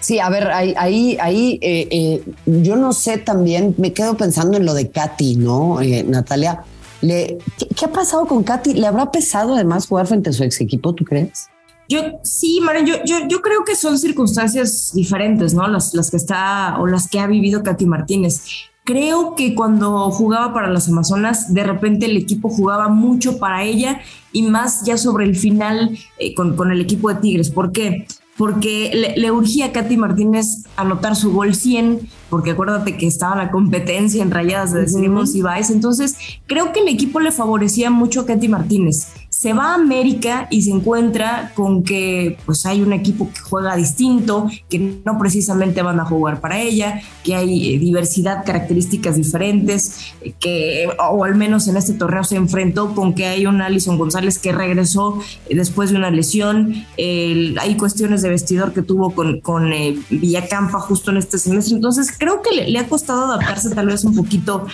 Sí, 0.00 0.18
a 0.18 0.28
ver, 0.28 0.48
ahí, 0.48 0.74
ahí, 0.76 1.16
ahí 1.22 1.58
eh, 1.62 2.22
yo 2.44 2.76
no 2.76 2.92
sé 2.92 3.16
también, 3.16 3.74
me 3.78 3.94
quedo 3.94 4.14
pensando 4.14 4.58
en 4.58 4.66
lo 4.66 4.74
de 4.74 4.90
Katy, 4.90 5.36
¿no? 5.36 5.78
Natalia, 6.04 6.64
¿le, 7.00 7.38
¿qué, 7.74 7.86
ha 7.86 7.92
pasado 7.92 8.26
con 8.26 8.42
Katy? 8.42 8.74
¿Le 8.74 8.86
habrá 8.86 9.10
pesado 9.10 9.54
además 9.54 9.86
jugar 9.86 10.06
frente 10.06 10.28
a 10.28 10.32
su 10.34 10.44
ex 10.44 10.60
equipo, 10.60 10.94
tú 10.94 11.06
crees? 11.06 11.48
Yo 11.92 12.20
sí, 12.22 12.58
Maren, 12.62 12.86
yo, 12.86 12.94
yo, 13.04 13.28
yo, 13.28 13.42
creo 13.42 13.64
que 13.66 13.76
son 13.76 13.98
circunstancias 13.98 14.92
diferentes, 14.94 15.52
¿no? 15.52 15.68
Las, 15.68 15.92
las 15.92 16.10
que 16.10 16.16
está 16.16 16.78
o 16.80 16.86
las 16.86 17.06
que 17.06 17.20
ha 17.20 17.26
vivido 17.26 17.62
Katy 17.62 17.84
Martínez. 17.84 18.44
Creo 18.82 19.34
que 19.34 19.54
cuando 19.54 20.10
jugaba 20.10 20.54
para 20.54 20.70
las 20.70 20.88
Amazonas, 20.88 21.52
de 21.52 21.64
repente 21.64 22.06
el 22.06 22.16
equipo 22.16 22.48
jugaba 22.48 22.88
mucho 22.88 23.38
para 23.38 23.62
ella 23.62 24.00
y 24.32 24.40
más 24.40 24.86
ya 24.86 24.96
sobre 24.96 25.26
el 25.26 25.36
final 25.36 25.98
eh, 26.18 26.34
con, 26.34 26.56
con, 26.56 26.72
el 26.72 26.80
equipo 26.80 27.10
de 27.10 27.16
Tigres. 27.16 27.50
¿Por 27.50 27.72
qué? 27.72 28.06
Porque 28.38 29.14
le, 29.14 29.30
urgía 29.30 29.66
a 29.66 29.72
Katy 29.72 29.98
Martínez 29.98 30.64
anotar 30.76 31.14
su 31.14 31.30
gol 31.34 31.54
100, 31.54 32.08
porque 32.30 32.52
acuérdate 32.52 32.96
que 32.96 33.06
estaba 33.06 33.36
la 33.36 33.50
competencia 33.50 34.22
en 34.22 34.30
rayadas 34.30 34.72
de 34.72 34.80
Decidimos 34.80 35.34
y 35.34 35.42
Vice. 35.42 35.74
Entonces, 35.74 36.16
creo 36.46 36.72
que 36.72 36.80
el 36.80 36.88
equipo 36.88 37.20
le 37.20 37.32
favorecía 37.32 37.90
mucho 37.90 38.22
a 38.22 38.26
Katy 38.26 38.48
Martínez 38.48 39.08
se 39.42 39.54
va 39.54 39.72
a 39.72 39.74
América 39.74 40.46
y 40.50 40.62
se 40.62 40.70
encuentra 40.70 41.50
con 41.56 41.82
que 41.82 42.38
pues 42.46 42.64
hay 42.64 42.80
un 42.80 42.92
equipo 42.92 43.28
que 43.28 43.40
juega 43.40 43.74
distinto, 43.74 44.48
que 44.68 45.00
no 45.04 45.18
precisamente 45.18 45.82
van 45.82 45.98
a 45.98 46.04
jugar 46.04 46.40
para 46.40 46.60
ella, 46.60 47.00
que 47.24 47.34
hay 47.34 47.74
eh, 47.74 47.78
diversidad, 47.80 48.44
características 48.44 49.16
diferentes, 49.16 50.14
que 50.38 50.88
o 51.10 51.24
al 51.24 51.34
menos 51.34 51.66
en 51.66 51.76
este 51.76 51.94
torneo 51.94 52.22
se 52.22 52.36
enfrentó 52.36 52.94
con 52.94 53.14
que 53.14 53.26
hay 53.26 53.44
un 53.44 53.60
Alison 53.60 53.98
González 53.98 54.38
que 54.38 54.52
regresó 54.52 55.18
eh, 55.48 55.56
después 55.56 55.90
de 55.90 55.96
una 55.96 56.12
lesión, 56.12 56.86
hay 56.96 57.76
cuestiones 57.76 58.22
de 58.22 58.28
vestidor 58.28 58.72
que 58.72 58.82
tuvo 58.82 59.12
con, 59.12 59.40
con 59.40 59.72
eh, 59.72 59.98
Villacampa 60.08 60.78
justo 60.78 61.10
en 61.10 61.16
este 61.16 61.38
semestre, 61.38 61.74
entonces 61.74 62.14
creo 62.16 62.42
que 62.42 62.64
le, 62.70 62.78
ha 62.78 62.88
costado 62.88 63.24
adaptarse 63.24 63.70
tal 63.70 63.86
vez 63.86 64.04
un 64.04 64.14
poquito 64.14 64.66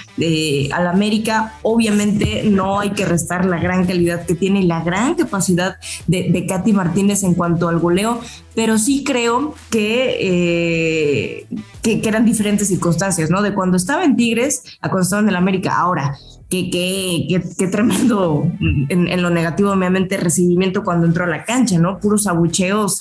a 0.75 0.83
la 0.83 0.91
América, 0.91 1.55
obviamente 1.63 2.43
no 2.45 2.81
hay 2.81 2.91
que 2.91 3.07
restar 3.07 3.47
la 3.47 3.59
gran 3.59 3.87
calidad 3.87 4.27
que 4.27 4.35
tiene 4.35 4.58
y 4.59 4.67
la 4.67 4.83
gran 4.83 5.15
capacidad 5.15 5.77
de, 6.07 6.31
de 6.31 6.47
Katy 6.47 6.73
Martínez 6.73 7.23
en 7.23 7.35
cuanto 7.35 7.69
al 7.69 7.79
goleo, 7.79 8.21
pero 8.55 8.79
sí 8.79 9.05
creo 9.05 9.55
que, 9.71 10.17
eh, 10.21 11.47
que, 11.83 12.01
eran 12.05 12.25
diferentes 12.25 12.69
circunstancias, 12.69 13.31
¿no? 13.31 13.41
De 13.43 13.55
cuando 13.55 13.77
estaba 13.77 14.05
en 14.05 14.17
Tigres 14.17 14.65
a 14.81 14.89
cuando 14.91 15.05
estaba 15.05 15.23
en 15.23 15.29
el 15.29 15.37
América. 15.37 15.79
Ahora, 15.79 16.17
qué, 16.49 16.71
qué, 16.71 17.43
qué, 17.57 17.67
tremendo 17.69 18.51
en, 18.89 19.23
lo 19.23 19.31
negativo, 19.31 19.71
obviamente, 19.71 20.17
recibimiento 20.17 20.83
cuando 20.83 21.07
entró 21.07 21.25
a 21.25 21.29
la 21.29 21.45
cancha, 21.45 21.79
¿no? 21.79 22.01
Puros 22.01 22.27
abucheos 22.27 22.99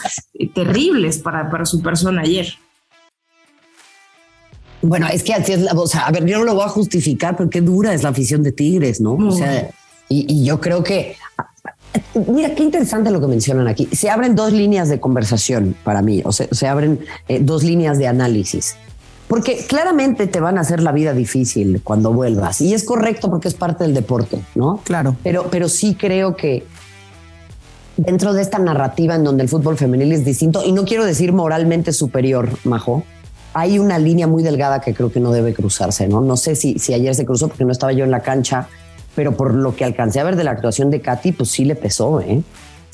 terribles 0.54 1.18
para, 1.18 1.50
para 1.50 1.66
su 1.66 1.82
persona 1.82 2.22
ayer. 2.22 2.54
Bueno, 4.82 5.08
es 5.12 5.24
que 5.24 5.34
así 5.34 5.54
es 5.54 5.62
la, 5.62 5.74
o 5.74 5.88
sea, 5.88 6.02
a 6.02 6.12
ver, 6.12 6.26
yo 6.26 6.38
no 6.38 6.44
lo 6.44 6.54
voy 6.54 6.66
a 6.66 6.70
justificar, 6.70 7.36
pero 7.36 7.50
qué 7.50 7.62
dura 7.62 7.94
es 7.94 8.04
la 8.04 8.10
afición 8.10 8.44
de 8.44 8.52
Tigres, 8.52 9.02
¿no? 9.02 9.14
O 9.14 9.32
sea, 9.32 9.70
y, 10.08 10.26
y, 10.32 10.46
yo 10.46 10.62
creo 10.62 10.84
que 10.84 11.16
Mira, 12.28 12.54
qué 12.56 12.64
interesante 12.64 13.12
lo 13.12 13.22
que 13.22 13.28
mencionan 13.28 13.68
aquí. 13.68 13.88
Se 13.92 14.10
abren 14.10 14.36
dos 14.36 14.52
líneas 14.52 14.90
de 14.90 15.00
conversación 15.00 15.76
para 15.84 16.02
mí, 16.02 16.22
o 16.26 16.32
sea, 16.32 16.48
se 16.52 16.68
abren 16.68 17.00
eh, 17.28 17.40
dos 17.42 17.64
líneas 17.64 17.98
de 17.98 18.08
análisis. 18.08 18.76
Porque 19.28 19.66
claramente 19.68 20.28
te 20.28 20.40
van 20.40 20.58
a 20.58 20.62
hacer 20.62 20.82
la 20.82 20.94
vida 20.94 21.14
difícil 21.14 21.82
cuando 21.84 22.14
vuelvas. 22.14 22.62
Y 22.62 22.74
es 22.74 22.86
correcto 22.86 23.30
porque 23.30 23.50
es 23.50 23.56
parte 23.56 23.84
del 23.84 23.94
deporte, 23.94 24.42
¿no? 24.56 24.80
Claro. 24.84 25.18
Pero, 25.22 25.48
pero 25.52 25.68
sí 25.68 25.96
creo 25.96 26.36
que 26.38 26.66
dentro 27.98 28.34
de 28.34 28.42
esta 28.42 28.58
narrativa 28.58 29.16
en 29.16 29.24
donde 29.24 29.44
el 29.44 29.50
fútbol 29.50 29.78
femenil 29.78 30.12
es 30.14 30.24
distinto, 30.24 30.64
y 30.64 30.72
no 30.72 30.86
quiero 30.86 31.04
decir 31.04 31.34
moralmente 31.34 31.92
superior, 31.92 32.50
Majo, 32.64 33.04
hay 33.54 33.80
una 33.80 33.98
línea 33.98 34.28
muy 34.28 34.44
delgada 34.44 34.80
que 34.80 34.94
creo 34.94 35.12
que 35.12 35.20
no 35.20 35.32
debe 35.32 35.54
cruzarse, 35.54 36.08
¿no? 36.08 36.22
No 36.22 36.38
sé 36.38 36.56
si, 36.56 36.80
si 36.80 36.94
ayer 36.94 37.16
se 37.16 37.26
cruzó 37.26 37.48
porque 37.48 37.66
no 37.66 37.72
estaba 37.72 37.92
yo 37.92 38.06
en 38.06 38.12
la 38.12 38.22
cancha, 38.22 38.70
pero 39.18 39.36
por 39.36 39.56
lo 39.56 39.76
que 39.76 39.84
alcancé 39.84 40.20
a 40.20 40.24
ver 40.24 40.36
de 40.36 40.44
la 40.44 40.52
actuación 40.52 40.92
de 40.92 41.02
Katy, 41.02 41.32
pues 41.32 41.50
sí 41.50 41.66
le 41.66 41.74
pesó, 41.74 42.22
¿eh? 42.22 42.44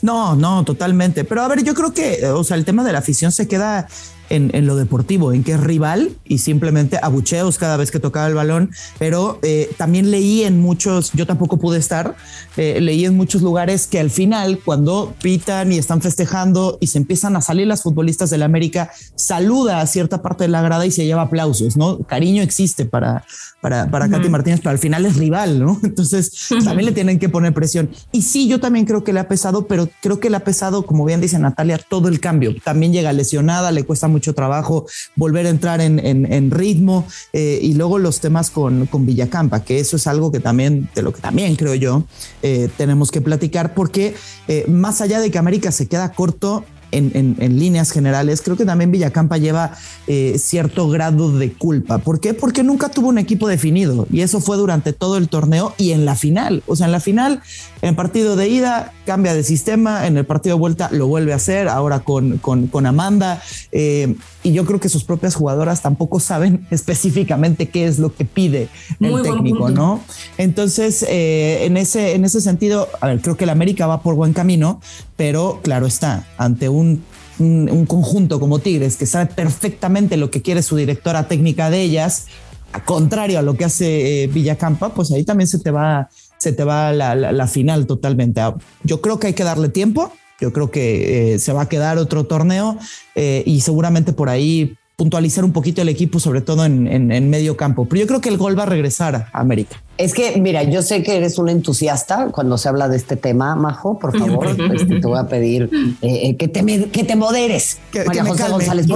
No, 0.01 0.37
no, 0.37 0.63
totalmente. 0.63 1.25
Pero 1.25 1.41
a 1.41 1.49
ver, 1.49 1.65
yo 1.65 1.73
creo 1.73 1.93
que, 1.93 2.25
o 2.27 2.45
sea, 2.45 2.55
el 2.55 2.63
tema 2.63 2.85
de 2.85 2.93
la 2.93 2.99
afición 2.99 3.33
se 3.33 3.45
queda 3.45 3.89
en, 4.33 4.65
lo 4.65 4.75
deportivo, 4.75 5.31
en 5.31 5.43
que 5.43 5.53
es 5.53 5.59
rival 5.59 6.11
y 6.25 6.39
simplemente 6.39 6.97
abucheos 7.01 7.57
cada 7.57 7.77
vez 7.77 7.91
que 7.91 7.99
tocaba 7.99 8.27
el 8.27 8.33
balón, 8.33 8.71
pero 8.97 9.39
eh, 9.43 9.71
también 9.77 10.11
leí 10.11 10.43
en 10.43 10.59
muchos, 10.59 11.11
yo 11.13 11.27
tampoco 11.27 11.57
pude 11.57 11.77
estar, 11.77 12.15
eh, 12.57 12.79
leí 12.81 13.05
en 13.05 13.15
muchos 13.15 13.41
lugares 13.41 13.87
que 13.87 13.99
al 13.99 14.09
final 14.09 14.59
cuando 14.63 15.13
pitan 15.21 15.71
y 15.71 15.77
están 15.77 16.01
festejando 16.01 16.77
y 16.81 16.87
se 16.87 16.97
empiezan 16.97 17.35
a 17.35 17.41
salir 17.41 17.67
las 17.67 17.83
futbolistas 17.83 18.29
del 18.29 18.43
América, 18.43 18.91
saluda 19.15 19.81
a 19.81 19.87
cierta 19.87 20.21
parte 20.21 20.45
de 20.45 20.47
la 20.47 20.61
grada 20.61 20.85
y 20.85 20.91
se 20.91 21.05
lleva 21.05 21.23
aplausos, 21.23 21.77
¿no? 21.77 21.99
Cariño 21.99 22.41
existe 22.41 22.85
para, 22.85 23.23
para, 23.61 23.89
para 23.89 24.09
Katy 24.09 24.29
Martínez, 24.29 24.59
pero 24.61 24.71
al 24.71 24.79
final 24.79 25.05
es 25.05 25.15
rival, 25.15 25.59
¿no? 25.59 25.79
Entonces 25.83 26.47
también 26.63 26.85
le 26.87 26.91
tienen 26.91 27.19
que 27.19 27.29
poner 27.29 27.53
presión. 27.53 27.89
Y 28.11 28.23
sí, 28.23 28.47
yo 28.47 28.59
también 28.59 28.85
creo 28.85 29.03
que 29.03 29.13
le 29.13 29.19
ha 29.19 29.27
pesado, 29.27 29.67
pero 29.67 29.89
creo 30.01 30.19
que 30.19 30.29
le 30.29 30.37
ha 30.37 30.43
pesado, 30.43 30.85
como 30.85 31.05
bien 31.05 31.21
dice 31.21 31.37
Natalia, 31.39 31.77
todo 31.77 32.07
el 32.07 32.19
cambio. 32.19 32.55
También 32.63 32.93
llega 32.93 33.13
lesionada, 33.13 33.71
le 33.71 33.83
cuesta 33.83 34.07
mucho 34.07 34.22
trabajo 34.31 34.85
volver 35.17 35.47
a 35.47 35.49
entrar 35.49 35.81
en, 35.81 35.99
en, 35.99 36.51
ritmo 36.51 37.05
eh, 37.33 37.59
y 37.61 37.73
luego 37.73 37.99
los 37.99 38.21
temas 38.21 38.49
con, 38.49 38.85
con, 38.85 39.05
Villacampa, 39.05 39.65
que 39.65 39.79
eso 39.79 39.97
es 39.97 40.07
algo 40.07 40.31
que 40.31 40.39
también, 40.39 40.89
de 40.95 41.01
lo 41.01 41.11
que 41.11 41.19
también 41.19 41.57
creo 41.57 41.75
yo, 41.75 42.03
eh, 42.41 42.69
tenemos 42.77 43.11
que 43.11 43.19
platicar 43.19 43.73
porque 43.73 44.15
eh, 44.47 44.65
más 44.69 45.01
allá 45.01 45.19
de 45.19 45.31
que 45.31 45.37
América 45.37 45.71
se 45.71 45.87
queda 45.87 46.13
corto, 46.13 46.63
en, 46.97 47.59
líneas 47.59 47.91
generales, 47.91 48.41
creo 48.41 48.57
que 48.57 48.65
también 48.65 48.91
Villacampa 48.91 49.37
lleva 49.37 49.71
eh, 50.07 50.37
cierto 50.37 50.89
grado 50.89 51.31
de 51.31 51.53
culpa. 51.53 51.99
¿Por 51.99 52.19
qué? 52.19 52.33
Porque 52.33 52.63
nunca 52.63 52.89
tuvo 52.89 53.09
un 53.09 53.17
equipo 53.17 53.47
definido 53.47 54.07
y 54.11 54.21
eso 54.21 54.39
fue 54.39 54.57
durante 54.57 54.93
todo 54.93 55.17
el 55.17 55.29
torneo 55.29 55.73
y 55.77 55.91
en 55.91 56.05
la 56.05 56.15
final. 56.15 56.63
O 56.67 56.75
sea, 56.75 56.85
en 56.87 56.91
la 56.91 56.99
final, 56.99 57.41
en 57.81 57.89
el 57.89 57.95
partido 57.95 58.35
de 58.35 58.49
ida 58.49 58.93
cambia 59.05 59.33
de 59.33 59.43
sistema, 59.43 60.07
en 60.07 60.17
el 60.17 60.25
partido 60.25 60.55
de 60.55 60.59
vuelta 60.59 60.89
lo 60.91 61.07
vuelve 61.07 61.33
a 61.33 61.37
hacer, 61.37 61.67
ahora 61.67 61.99
con, 61.99 62.37
con, 62.37 62.85
Amanda. 62.85 63.41
Eh, 63.71 64.15
y 64.43 64.51
yo 64.51 64.65
creo 64.65 64.79
que 64.79 64.89
sus 64.89 65.03
propias 65.03 65.35
jugadoras 65.35 65.81
tampoco 65.81 66.19
saben 66.19 66.67
específicamente 66.71 67.69
qué 67.69 67.85
es 67.85 67.99
lo 67.99 68.13
que 68.13 68.25
pide 68.25 68.69
el 68.99 69.21
técnico, 69.21 69.69
¿no? 69.69 70.01
Entonces, 70.37 71.05
eh, 71.07 71.65
en, 71.65 71.77
ese, 71.77 72.15
en 72.15 72.25
ese 72.25 72.41
sentido, 72.41 72.89
a 73.01 73.07
ver, 73.07 73.21
creo 73.21 73.37
que 73.37 73.45
el 73.45 73.49
América 73.49 73.87
va 73.87 74.01
por 74.01 74.15
buen 74.15 74.33
camino, 74.33 74.81
pero 75.15 75.59
claro 75.63 75.85
está, 75.85 76.27
ante 76.37 76.69
un, 76.69 77.03
un, 77.39 77.85
conjunto 77.85 78.39
como 78.39 78.59
Tigres 78.59 78.95
que 78.95 79.05
sabe 79.05 79.27
perfectamente 79.27 80.17
lo 80.17 80.31
que 80.31 80.41
quiere 80.41 80.61
su 80.61 80.75
directora 80.75 81.27
técnica 81.27 81.69
de 81.69 81.81
ellas, 81.81 82.27
a 82.71 82.83
contrario 82.83 83.39
a 83.39 83.41
lo 83.41 83.55
que 83.55 83.65
hace 83.65 84.23
eh, 84.23 84.27
Villacampa, 84.27 84.93
pues 84.93 85.11
ahí 85.11 85.23
también 85.23 85.47
se 85.47 85.59
te 85.59 85.71
va, 85.71 86.09
se 86.37 86.53
te 86.53 86.63
va 86.63 86.91
la, 86.91 87.47
final 87.47 87.85
totalmente. 87.85 88.41
Yo 88.83 89.01
creo 89.01 89.19
que 89.19 89.27
hay 89.27 89.33
que 89.33 89.43
darle 89.43 89.69
tiempo 89.69 90.11
yo 90.43 90.51
creo 90.51 90.71
que 90.71 91.35
eh, 91.35 91.39
se 91.39 91.53
va 91.53 91.61
a 91.61 91.69
quedar 91.69 91.97
otro 91.97 92.25
torneo 92.25 92.77
eh, 93.15 93.43
y 93.45 93.61
seguramente 93.61 94.11
por 94.11 94.27
ahí 94.27 94.75
puntualizar 94.95 95.43
un 95.43 95.51
poquito 95.51 95.81
el 95.81 95.89
equipo, 95.89 96.19
sobre 96.19 96.41
todo 96.41 96.65
en, 96.65 97.29
medio 97.29 97.57
campo. 97.57 97.85
Pero 97.85 98.01
yo 98.01 98.07
creo 98.07 98.21
que 98.21 98.29
el 98.29 98.37
gol 98.37 98.57
va 98.57 98.63
a 98.63 98.67
regresar 98.67 99.15
a 99.15 99.39
América. 99.39 99.81
Es 99.97 100.13
que, 100.13 100.39
mira, 100.39 100.63
yo 100.63 100.81
sé 100.81 101.03
que 101.03 101.17
eres 101.17 101.37
un 101.37 101.49
entusiasta 101.49 102.29
cuando 102.31 102.57
se 102.57 102.69
habla 102.69 102.87
de 102.89 102.97
este 102.97 103.15
tema, 103.15 103.55
Majo. 103.55 103.99
Por 103.99 104.17
favor, 104.17 104.47
este, 104.47 104.99
te 104.99 105.07
voy 105.07 105.19
a 105.19 105.27
pedir 105.27 105.69
eh, 106.01 106.35
que, 106.35 106.47
te, 106.47 106.89
que 106.89 107.03
te 107.03 107.15
moderes. 107.15 107.79
Que, 107.91 108.03
María 108.05 108.25
José 108.25 108.49
González, 108.49 108.87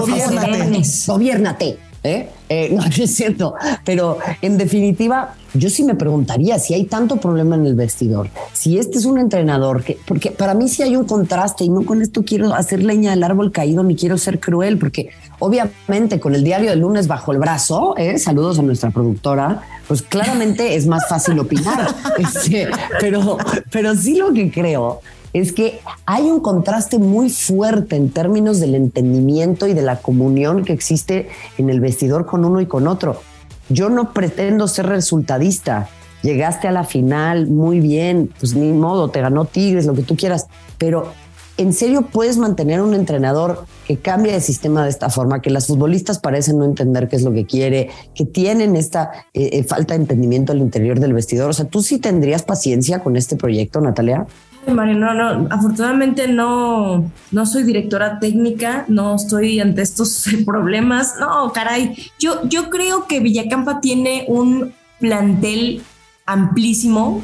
Gobiernate. 1.08 1.77
¿Eh? 2.04 2.30
¿eh? 2.50 2.70
no, 2.75 2.84
es 2.86 3.16
cierto, 3.16 3.56
pero 3.84 4.18
en 4.42 4.58
definitiva, 4.58 5.36
yo 5.54 5.70
sí 5.70 5.84
me 5.84 5.96
preguntaría 5.96 6.60
si 6.60 6.74
hay 6.74 6.86
tanto 6.86 7.18
problema 7.18 7.56
en 7.56 7.66
el 7.66 7.75
vestidor, 7.75 8.30
si 8.54 8.77
este 8.77 8.98
es 8.98 9.06
un 9.06 9.20
entrenador 9.20 9.84
que, 9.84 9.98
porque 10.06 10.32
para 10.32 10.54
mí 10.54 10.70
sí 10.70 10.84
hay 10.84 10.96
un 10.96 11.06
contraste 11.06 11.63
y 11.63 11.70
no 11.70 11.86
con 11.86 12.01
esto 12.01 12.24
quiero 12.24 12.54
hacer 12.54 12.84
leña 12.84 13.12
del 13.12 13.24
árbol 13.24 13.51
caído 13.51 13.84
ni 13.84 13.96
quiero 13.96 14.18
ser 14.18 14.39
cruel, 14.39 14.77
porque 14.77 15.10
obviamente 15.39 16.20
con 16.20 16.36
el 16.36 16.44
diario 16.44 16.70
del 16.70 16.80
lunes 16.80 17.08
bajo 17.08 17.32
el 17.32 17.39
brazo, 17.39 17.96
¿eh? 17.98 18.18
saludos 18.18 18.60
a 18.60 18.62
nuestra 18.62 18.92
productora, 18.92 19.62
pues 19.88 20.01
claramente 20.01 20.75
es 20.75 20.86
más 20.88 21.08
fácil 21.08 21.39
opinar, 21.39 21.88
este, 22.18 22.70
pero, 23.00 23.38
pero 23.72 23.96
sí 23.96 24.16
lo 24.16 24.34
que 24.34 24.51
creo 24.51 25.01
es 25.34 25.51
que 25.51 25.79
hay 26.05 26.24
un 26.29 26.39
contraste 26.39 26.98
muy 26.98 27.29
fuerte 27.29 27.96
en 27.96 28.10
términos 28.10 28.60
del 28.60 28.75
entendimiento 28.75 29.67
y 29.67 29.74
de 29.74 29.81
la 29.81 29.98
comunión 29.98 30.63
que 30.63 30.74
existe 30.74 31.29
en 31.57 31.69
el 31.69 31.79
vestidor 31.79 32.25
con 32.25 32.46
uno 32.46 32.62
y 32.62 32.65
con 32.65 32.88
otro. 32.88 33.22
Yo 33.69 33.89
no 33.89 34.13
pretendo 34.13 34.67
ser 34.67 34.88
resultadista. 34.88 35.89
Llegaste 36.24 36.67
a 36.67 36.72
la 36.72 36.84
final 36.84 37.48
muy 37.48 37.79
bien, 37.79 38.31
pues 38.39 38.55
ni 38.55 38.72
modo, 38.72 39.10
te 39.10 39.22
ganó 39.22 39.46
Tigres, 39.46 39.86
lo 39.86 39.93
que 39.93 40.01
tú 40.01 40.15
quieras, 40.15 40.48
pero 40.77 41.12
¿en 41.57 41.74
serio 41.74 42.07
puedes 42.12 42.38
mantener 42.38 42.81
un 42.81 42.93
entrenador 42.93 43.65
que 43.86 43.98
cambia 43.98 44.34
de 44.34 44.41
sistema 44.41 44.84
de 44.84 44.89
esta 44.89 45.10
forma, 45.10 45.41
que 45.41 45.50
las 45.50 45.67
futbolistas 45.67 46.19
parecen 46.19 46.57
no 46.57 46.65
entender 46.65 47.07
qué 47.07 47.17
es 47.17 47.24
lo 47.24 47.34
que 47.34 47.46
quiere, 47.46 47.89
que 48.15 48.25
tienen 48.25 48.75
esta 48.75 49.12
eh, 49.34 49.50
eh, 49.53 49.63
falta 49.63 49.93
de 49.93 50.01
entendimiento 50.01 50.53
al 50.53 50.60
interior 50.60 51.00
del 51.00 51.13
vestidor? 51.13 51.50
O 51.50 51.53
sea, 51.53 51.65
¿tú 51.65 51.84
sí 51.84 52.00
tendrías 52.00 52.41
paciencia 52.43 53.03
con 53.03 53.15
este 53.15 53.36
proyecto, 53.36 53.79
Natalia? 53.79 54.25
Mario, 54.74 54.95
no, 54.95 55.13
no, 55.13 55.47
afortunadamente 55.50 56.27
no, 56.27 57.12
no 57.31 57.45
soy 57.45 57.63
directora 57.63 58.19
técnica, 58.19 58.86
no 58.88 59.15
estoy 59.15 59.59
ante 59.59 59.81
estos 59.81 60.25
problemas. 60.45 61.15
No, 61.19 61.51
caray, 61.53 62.12
yo, 62.19 62.47
yo 62.47 62.69
creo 62.69 63.07
que 63.07 63.19
Villacampa 63.19 63.81
tiene 63.81 64.25
un 64.27 64.74
plantel 65.00 65.83
amplísimo, 66.27 67.24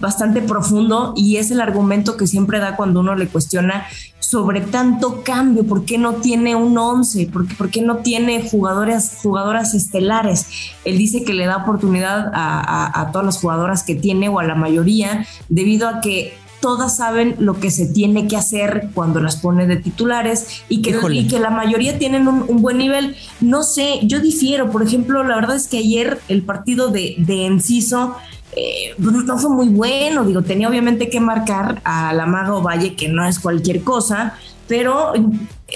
bastante 0.00 0.40
profundo 0.40 1.12
y 1.14 1.36
es 1.36 1.50
el 1.50 1.60
argumento 1.60 2.16
que 2.16 2.26
siempre 2.26 2.58
da 2.58 2.74
cuando 2.74 3.00
uno 3.00 3.14
le 3.14 3.28
cuestiona 3.28 3.84
sobre 4.18 4.62
tanto 4.62 5.22
cambio, 5.22 5.66
por 5.66 5.84
qué 5.84 5.98
no 5.98 6.14
tiene 6.14 6.56
un 6.56 6.78
11, 6.78 7.26
por 7.26 7.46
qué, 7.46 7.54
por 7.54 7.68
qué 7.68 7.82
no 7.82 7.98
tiene 7.98 8.48
jugadoras, 8.48 9.18
jugadoras 9.22 9.74
estelares. 9.74 10.46
Él 10.86 10.96
dice 10.96 11.22
que 11.22 11.34
le 11.34 11.44
da 11.44 11.58
oportunidad 11.58 12.30
a, 12.32 13.00
a 13.00 13.12
todas 13.12 13.26
las 13.26 13.38
jugadoras 13.38 13.82
que 13.82 13.94
tiene 13.94 14.30
o 14.30 14.38
a 14.38 14.44
la 14.44 14.54
mayoría 14.54 15.26
debido 15.50 15.86
a 15.86 16.00
que 16.00 16.34
todas 16.62 16.96
saben 16.96 17.36
lo 17.38 17.60
que 17.60 17.70
se 17.70 17.84
tiene 17.84 18.26
que 18.26 18.38
hacer 18.38 18.88
cuando 18.94 19.20
las 19.20 19.36
pone 19.36 19.66
de 19.66 19.76
titulares 19.76 20.62
y 20.70 20.80
que, 20.80 20.98
que 21.28 21.38
la 21.38 21.50
mayoría 21.50 21.98
tienen 21.98 22.26
un, 22.26 22.62
buen 22.62 22.78
nivel. 22.78 23.16
No 23.42 23.64
sé, 23.64 24.00
yo 24.04 24.20
difiero. 24.20 24.70
Por 24.70 24.82
ejemplo, 24.82 25.22
la 25.24 25.34
verdad 25.34 25.56
es 25.56 25.68
que 25.68 25.78
ayer 25.78 26.20
el 26.28 26.42
partido 26.42 26.88
de, 26.88 27.16
de 27.18 27.44
Enciso 27.44 28.14
eh, 28.56 28.94
pues, 29.02 29.12
no 29.12 29.38
fue 29.38 29.50
muy 29.50 29.68
bueno. 29.68 30.24
Digo, 30.24 30.42
tenía 30.42 30.68
obviamente 30.68 31.10
que 31.10 31.20
marcar 31.20 31.82
a 31.84 32.14
la 32.14 32.24
Mago 32.24 32.62
Valle, 32.62 32.94
que 32.94 33.08
no 33.08 33.26
es 33.26 33.38
cualquier 33.38 33.82
cosa, 33.82 34.38
pero 34.68 35.12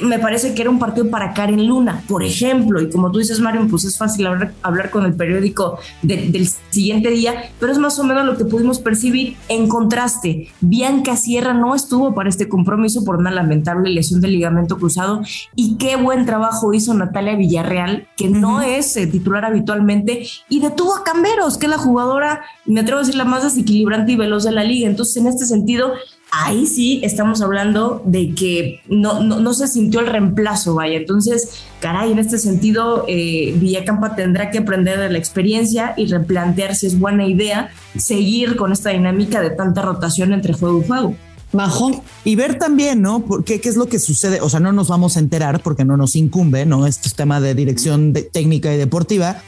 me 0.02 0.18
parece 0.18 0.54
que 0.54 0.62
era 0.62 0.70
un 0.70 0.78
partido 0.78 1.10
para 1.10 1.32
Karen 1.32 1.66
Luna, 1.66 2.02
por 2.08 2.22
ejemplo, 2.22 2.80
y 2.80 2.90
como 2.90 3.10
tú 3.10 3.18
dices, 3.18 3.40
Mario, 3.40 3.66
pues 3.68 3.84
es 3.84 3.96
fácil 3.96 4.26
hablar, 4.26 4.90
con 4.90 5.04
el 5.04 5.14
periódico 5.14 5.78
del 6.02 6.48
siguiente 6.70 7.10
día, 7.10 7.50
pero 7.58 7.72
es 7.72 7.78
más 7.78 7.98
o 7.98 8.04
menos 8.04 8.24
lo 8.24 8.36
que 8.36 8.44
pudimos 8.44 8.78
percibir. 8.78 9.36
En 9.48 9.68
contraste, 9.68 10.48
Bianca 10.60 11.16
Sierra 11.16 11.54
no 11.54 11.74
estuvo 11.74 12.14
para 12.14 12.28
este 12.28 12.48
compromiso 12.48 13.04
por 13.04 13.16
una 13.16 13.30
lamentable 13.30 13.90
lesión 13.90 14.20
del 14.20 14.32
ligamento 14.32 14.76
cruzado 14.76 15.22
y 15.54 15.76
qué 15.76 15.96
buen 15.96 16.26
trabajo 16.26 16.72
hizo 16.72 16.94
Natalia 16.94 17.36
Villarreal, 17.36 18.08
que 18.16 18.28
no 18.28 18.62
es 18.62 18.96
eh, 18.96 19.06
titular 19.06 19.44
habitualmente, 19.44 20.26
y 20.48 20.60
detuvo 20.60 20.94
a 20.94 21.04
Camberos, 21.04 21.58
que 21.58 21.66
es 21.66 21.70
la 21.70 21.78
jugadora, 21.78 22.42
me 22.64 22.80
atrevo 22.80 22.98
a 22.98 23.02
decir, 23.02 23.16
la 23.16 23.24
más 23.24 23.42
desequilibrante 23.42 24.12
y 24.12 24.16
veloz 24.16 24.44
de 24.44 24.52
la 24.52 24.64
liga. 24.64 24.88
Entonces, 24.88 25.16
en 25.16 25.26
este 25.26 25.46
sentido, 25.46 25.92
ahí 26.30 26.66
sí 26.66 27.00
estamos 27.02 27.40
hablando 27.40 28.02
de 28.04 28.35
que 28.35 28.80
no, 28.88 29.23
no, 29.23 29.54
se 29.54 29.68
sintió 29.68 30.00
el 30.00 30.06
reemplazo, 30.06 30.75
vaya. 30.75 30.97
Entonces, 30.97 31.64
caray, 31.80 32.12
en 32.12 32.18
este 32.18 32.38
sentido, 32.38 33.04
eh, 33.09 33.54
Villacampa 33.59 34.16
tendrá 34.16 34.50
que 34.50 34.59
aprender 34.59 34.99
de 34.99 35.11
la 35.11 35.18
experiencia 35.18 35.95
y 35.97 36.06
replantear 36.06 36.75
si 36.75 36.87
es 36.87 36.99
buena 36.99 37.26
idea 37.26 37.71
seguir 37.97 38.56
con 38.56 38.73
esta 38.73 38.90
dinámica 38.90 39.40
de 39.40 39.50
tanta 39.50 39.83
rotación 39.83 40.33
entre 40.33 40.52
juego 40.52 40.83
y 40.83 40.87
juego. 40.87 41.16
Mejor. 41.52 41.95
Y 42.25 42.35
ver 42.35 42.59
también, 42.59 43.00
¿no? 43.00 43.25
¿Qué, 43.45 43.61
¿Qué 43.61 43.68
es 43.68 43.76
lo 43.76 43.87
que 43.87 43.99
sucede? 43.99 44.40
O 44.40 44.50
sea, 44.50 44.61
no 44.61 44.73
nos 44.73 44.88
vamos 44.88 45.16
a 45.16 45.21
enterar 45.21 45.62
porque 45.62 45.85
no 45.85 45.97
nos 45.97 46.16
incumbe, 46.16 46.66
¿no? 46.66 46.87
Este 46.87 47.09
es 47.09 47.14
tema 47.14 47.40
de 47.40 47.54
dirección 47.54 48.12
técnica 48.33 48.75
y 48.75 48.76
deportiva, 48.76 49.42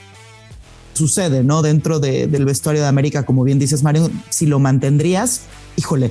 sucede, 0.98 1.42
¿no? 1.44 1.62
Dentro 1.62 2.00
del 2.00 2.44
vestuario 2.44 2.82
de 2.82 2.88
América, 2.88 3.24
como 3.24 3.44
bien 3.44 3.58
dices, 3.58 3.82
Mario, 3.82 4.10
si 4.28 4.46
lo 4.46 4.58
mantendrías, 4.58 5.42
híjole, 5.76 6.10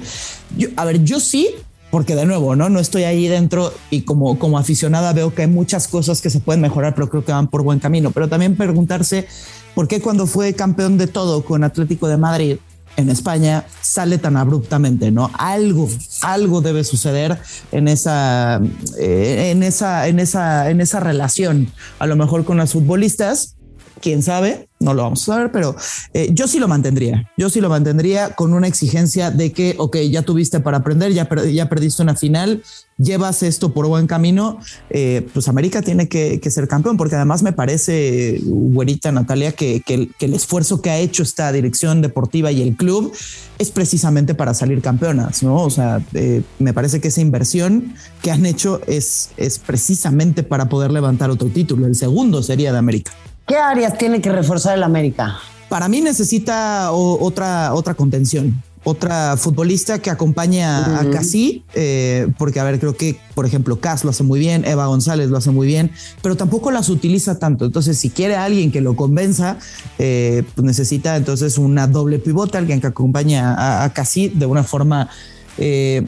yo, 0.57 0.69
a 0.75 0.85
ver, 0.85 1.03
yo 1.03 1.19
sí, 1.19 1.49
porque 1.91 2.15
de 2.15 2.25
nuevo, 2.25 2.55
¿no? 2.55 2.69
No 2.69 2.79
estoy 2.79 3.03
ahí 3.03 3.27
dentro 3.27 3.73
y 3.89 4.01
como, 4.01 4.37
como 4.39 4.57
aficionada 4.57 5.13
veo 5.13 5.33
que 5.33 5.43
hay 5.43 5.47
muchas 5.47 5.87
cosas 5.87 6.21
que 6.21 6.29
se 6.29 6.39
pueden 6.39 6.61
mejorar, 6.61 6.95
pero 6.95 7.09
creo 7.09 7.23
que 7.23 7.31
van 7.31 7.47
por 7.47 7.63
buen 7.63 7.79
camino. 7.79 8.11
Pero 8.11 8.27
también 8.27 8.55
preguntarse 8.55 9.27
por 9.75 9.87
qué 9.87 10.01
cuando 10.01 10.27
fue 10.27 10.53
campeón 10.53 10.97
de 10.97 11.07
todo 11.07 11.43
con 11.45 11.63
Atlético 11.63 12.07
de 12.07 12.17
Madrid 12.17 12.57
en 12.97 13.09
España 13.09 13.65
sale 13.81 14.17
tan 14.17 14.35
abruptamente, 14.37 15.11
¿no? 15.11 15.29
Algo, 15.37 15.87
algo 16.23 16.61
debe 16.61 16.83
suceder 16.83 17.37
en 17.71 17.87
esa, 17.87 18.59
eh, 18.99 19.51
en 19.51 19.61
esa, 19.61 20.07
en 20.07 20.19
esa, 20.19 20.69
en 20.71 20.81
esa 20.81 20.99
relación, 20.99 21.71
a 21.99 22.07
lo 22.07 22.15
mejor 22.15 22.43
con 22.43 22.57
las 22.57 22.73
futbolistas, 22.73 23.56
quién 24.01 24.23
sabe, 24.23 24.67
no 24.79 24.93
lo 24.93 25.03
vamos 25.03 25.23
a 25.23 25.33
saber, 25.33 25.51
pero 25.51 25.75
eh, 26.13 26.29
yo 26.31 26.47
sí 26.47 26.59
lo 26.59 26.67
mantendría. 26.67 27.31
Yo 27.37 27.49
sí 27.49 27.61
lo 27.61 27.69
mantendría 27.69 28.35
con 28.35 28.53
una 28.53 28.67
exigencia 28.67 29.31
de 29.31 29.51
que, 29.51 29.75
ok, 29.77 29.97
ya 30.09 30.21
tuviste 30.21 30.59
para 30.59 30.77
aprender, 30.77 31.13
ya, 31.13 31.27
ya 31.51 31.67
perdiste 31.67 32.03
una 32.03 32.15
final, 32.15 32.61
llevas 32.97 33.43
esto 33.43 33.73
por 33.73 33.87
buen 33.87 34.07
camino, 34.07 34.59
eh, 34.89 35.27
pues 35.33 35.47
América 35.47 35.81
tiene 35.81 36.07
que, 36.07 36.39
ser 36.47 36.67
campeón, 36.67 36.95
porque 36.95 37.15
además 37.15 37.43
me 37.43 37.53
parece, 37.53 38.39
güerita 38.43 39.11
Natalia, 39.11 39.51
que, 39.51 39.83
el 40.19 40.33
esfuerzo 40.33 40.81
que 40.81 40.89
ha 40.89 40.97
hecho 40.97 41.23
esta 41.23 41.51
dirección 41.51 42.01
deportiva 42.01 42.51
y 42.51 42.61
el 42.61 42.75
club 42.75 43.11
es 43.57 43.71
precisamente 43.71 44.35
para 44.35 44.53
salir 44.53 44.81
campeonas, 44.81 45.43
¿no? 45.43 45.63
O 45.63 45.69
sea, 45.69 46.01
eh, 46.13 46.43
me 46.59 46.73
parece 46.73 47.01
que 47.01 47.07
esa 47.07 47.21
inversión 47.21 47.95
que 48.21 48.31
han 48.31 48.45
hecho 48.45 48.81
es, 48.87 49.29
es 49.37 49.57
precisamente 49.59 50.43
para 50.43 50.69
poder 50.69 50.91
levantar 50.91 51.29
otro 51.31 51.49
título. 51.49 51.87
El 51.87 51.95
segundo 51.95 52.43
sería 52.43 52.71
de 52.71 52.77
América. 52.77 53.11
¿Qué 53.47 53.55
áreas 53.55 53.97
tiene 53.97 54.21
que 54.21 54.31
reforzar 54.31 54.77
el 54.77 54.83
América? 54.83 55.37
Para 55.69 55.87
mí 55.87 56.01
necesita 56.01 56.91
otra, 56.91 57.73
otra 57.73 57.93
contención 57.93 58.61
otra 58.87 59.35
futbolista 59.35 59.99
que 59.99 60.09
acompaña 60.09 61.01
a 61.01 61.09
Casi, 61.09 61.63
eh, 61.73 62.29
porque 62.37 62.61
a 62.61 62.63
ver, 62.63 62.79
creo 62.79 62.95
que, 62.95 63.19
por 63.35 63.45
ejemplo, 63.45 63.81
Cas 63.81 64.05
lo 64.05 64.11
hace 64.11 64.23
muy 64.23 64.39
bien, 64.39 64.63
Eva 64.63 64.85
González 64.85 65.29
lo 65.29 65.37
hace 65.37 65.51
muy 65.51 65.67
bien, 65.67 65.91
pero 66.21 66.37
tampoco 66.37 66.71
las 66.71 66.87
utiliza 66.87 67.37
tanto. 67.37 67.65
Entonces, 67.65 67.97
si 67.97 68.09
quiere 68.09 68.35
a 68.35 68.45
alguien 68.45 68.71
que 68.71 68.79
lo 68.79 68.95
convenza, 68.95 69.57
eh, 69.99 70.43
pues 70.55 70.65
necesita 70.65 71.17
entonces 71.17 71.57
una 71.57 71.85
doble 71.87 72.19
pivote, 72.19 72.57
alguien 72.57 72.79
que 72.79 72.87
acompañe 72.87 73.39
a, 73.39 73.91
Casi 73.93 74.29
de 74.29 74.45
una 74.45 74.63
forma 74.63 75.09
eh, 75.57 76.05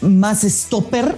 más 0.00 0.42
stopper 0.42 1.16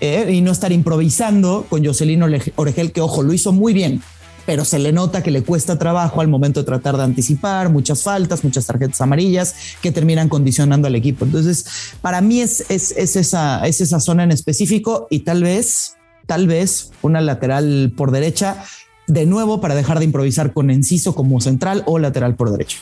y 0.00 0.40
no 0.40 0.50
estar 0.50 0.72
improvisando 0.72 1.66
con 1.68 1.84
Jocelyn 1.84 2.22
Oregel, 2.56 2.92
que 2.92 3.00
ojo, 3.00 3.22
lo 3.22 3.32
hizo 3.32 3.52
muy 3.52 3.72
bien 3.72 4.02
pero 4.46 4.64
se 4.64 4.78
le 4.78 4.92
nota 4.92 5.22
que 5.22 5.30
le 5.30 5.42
cuesta 5.42 5.78
trabajo 5.78 6.20
al 6.20 6.28
momento 6.28 6.60
de 6.60 6.66
tratar 6.66 6.96
de 6.96 7.04
anticipar, 7.04 7.68
muchas 7.70 8.02
faltas, 8.02 8.44
muchas 8.44 8.66
tarjetas 8.66 9.00
amarillas 9.00 9.54
que 9.80 9.92
terminan 9.92 10.28
condicionando 10.28 10.88
al 10.88 10.94
equipo. 10.94 11.24
Entonces, 11.24 11.94
para 12.00 12.20
mí 12.20 12.40
es, 12.40 12.64
es, 12.70 12.92
esa, 12.92 13.66
es 13.66 13.80
esa 13.80 14.00
zona 14.00 14.24
en 14.24 14.32
específico 14.32 15.06
y 15.10 15.20
tal 15.20 15.42
vez, 15.42 15.96
tal 16.26 16.46
vez 16.46 16.90
una 17.02 17.20
lateral 17.20 17.92
por 17.96 18.10
derecha, 18.10 18.64
de 19.06 19.26
nuevo 19.26 19.60
para 19.60 19.74
dejar 19.74 19.98
de 19.98 20.04
improvisar 20.04 20.52
con 20.52 20.70
Enciso 20.70 21.14
como 21.14 21.40
central 21.40 21.82
o 21.86 21.98
lateral 21.98 22.34
por 22.34 22.50
derecha. 22.50 22.78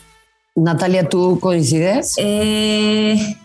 Natalia, 0.55 1.09
¿tú 1.09 1.38
coincides? 1.40 2.14
Eh, 2.18 3.37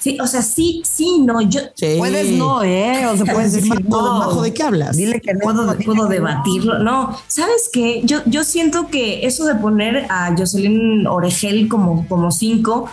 Sí, 0.00 0.16
o 0.20 0.26
sea, 0.26 0.42
sí, 0.42 0.82
sí, 0.84 1.20
no, 1.20 1.40
yo... 1.40 1.60
Puedes 1.98 2.30
no, 2.30 2.62
¿eh? 2.62 3.06
O 3.06 3.16
sea, 3.16 3.26
puedes 3.34 3.52
decir 3.52 3.84
no. 3.88 4.40
¿De 4.42 4.54
qué 4.54 4.62
hablas? 4.62 4.96
Dile 4.96 5.20
que 5.20 5.34
no. 5.34 5.40
Puedo, 5.40 5.76
puedo 5.78 6.06
debatirlo. 6.06 6.78
No, 6.78 7.16
¿sabes 7.26 7.68
qué? 7.72 8.02
Yo, 8.04 8.18
yo 8.26 8.44
siento 8.44 8.88
que 8.88 9.26
eso 9.26 9.44
de 9.44 9.56
poner 9.56 10.06
a 10.08 10.34
Jocelyn 10.36 11.06
Oregel 11.06 11.68
como, 11.68 12.06
como 12.06 12.30
cinco 12.30 12.88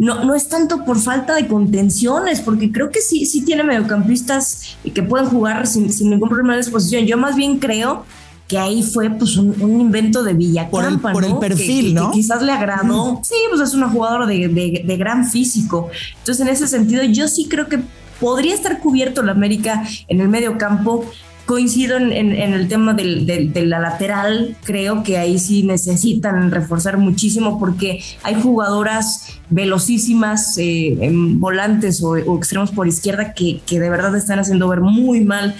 no, 0.00 0.24
no 0.24 0.34
es 0.34 0.48
tanto 0.48 0.86
por 0.86 0.98
falta 0.98 1.34
de 1.34 1.46
contenciones, 1.46 2.40
porque 2.40 2.72
creo 2.72 2.90
que 2.90 3.02
sí, 3.02 3.26
sí 3.26 3.44
tiene 3.44 3.62
mediocampistas 3.64 4.78
que 4.94 5.02
pueden 5.02 5.26
jugar 5.26 5.66
sin, 5.66 5.92
sin 5.92 6.08
ningún 6.08 6.30
problema 6.30 6.54
de 6.54 6.60
exposición. 6.60 7.04
Yo 7.04 7.18
más 7.18 7.36
bien 7.36 7.58
creo 7.58 8.06
que 8.50 8.58
ahí 8.58 8.82
fue 8.82 9.08
pues 9.10 9.36
un, 9.36 9.80
invento 9.80 10.24
de 10.24 10.34
Villacampa, 10.34 11.12
por 11.12 11.24
el, 11.24 11.30
por 11.30 11.46
el 11.46 11.54
perfil, 11.54 11.94
¿no? 11.94 12.10
Que 12.10 12.18
quizás 12.18 12.42
le 12.42 12.50
agradó. 12.50 13.20
Sí, 13.22 13.36
pues 13.48 13.60
es 13.60 13.74
una 13.74 13.88
jugadora 13.88 14.26
de, 14.26 14.48
de, 14.48 14.96
gran 14.96 15.24
físico. 15.24 15.88
Entonces, 16.18 16.44
en 16.44 16.52
ese 16.52 16.66
sentido, 16.66 17.04
yo 17.04 17.28
sí 17.28 17.46
creo 17.48 17.68
que 17.68 17.78
podría 18.20 18.52
estar 18.52 18.80
cubierto 18.80 19.22
la 19.22 19.30
América 19.30 19.84
en 20.08 20.20
el 20.20 20.28
medio 20.28 20.58
campo 20.58 21.08
coincido 21.50 21.96
en, 21.96 22.12
el 22.12 22.68
tema 22.68 22.94
de 22.94 23.64
la 23.66 23.80
lateral, 23.80 24.56
creo 24.62 25.02
que 25.02 25.18
ahí 25.18 25.36
sí 25.40 25.64
necesitan 25.64 26.52
reforzar 26.52 26.96
muchísimo 26.96 27.58
porque 27.58 28.04
hay 28.22 28.40
jugadoras 28.40 29.40
velocísimas, 29.48 30.56
eh, 30.58 30.96
en 31.00 31.40
volantes 31.40 32.04
o, 32.04 32.16
extremos 32.16 32.70
por 32.70 32.86
izquierda 32.86 33.34
que, 33.34 33.60
de 33.68 33.90
verdad 33.90 34.14
están 34.14 34.38
haciendo 34.38 34.68
ver 34.68 34.80
muy 34.80 35.22
mal 35.22 35.56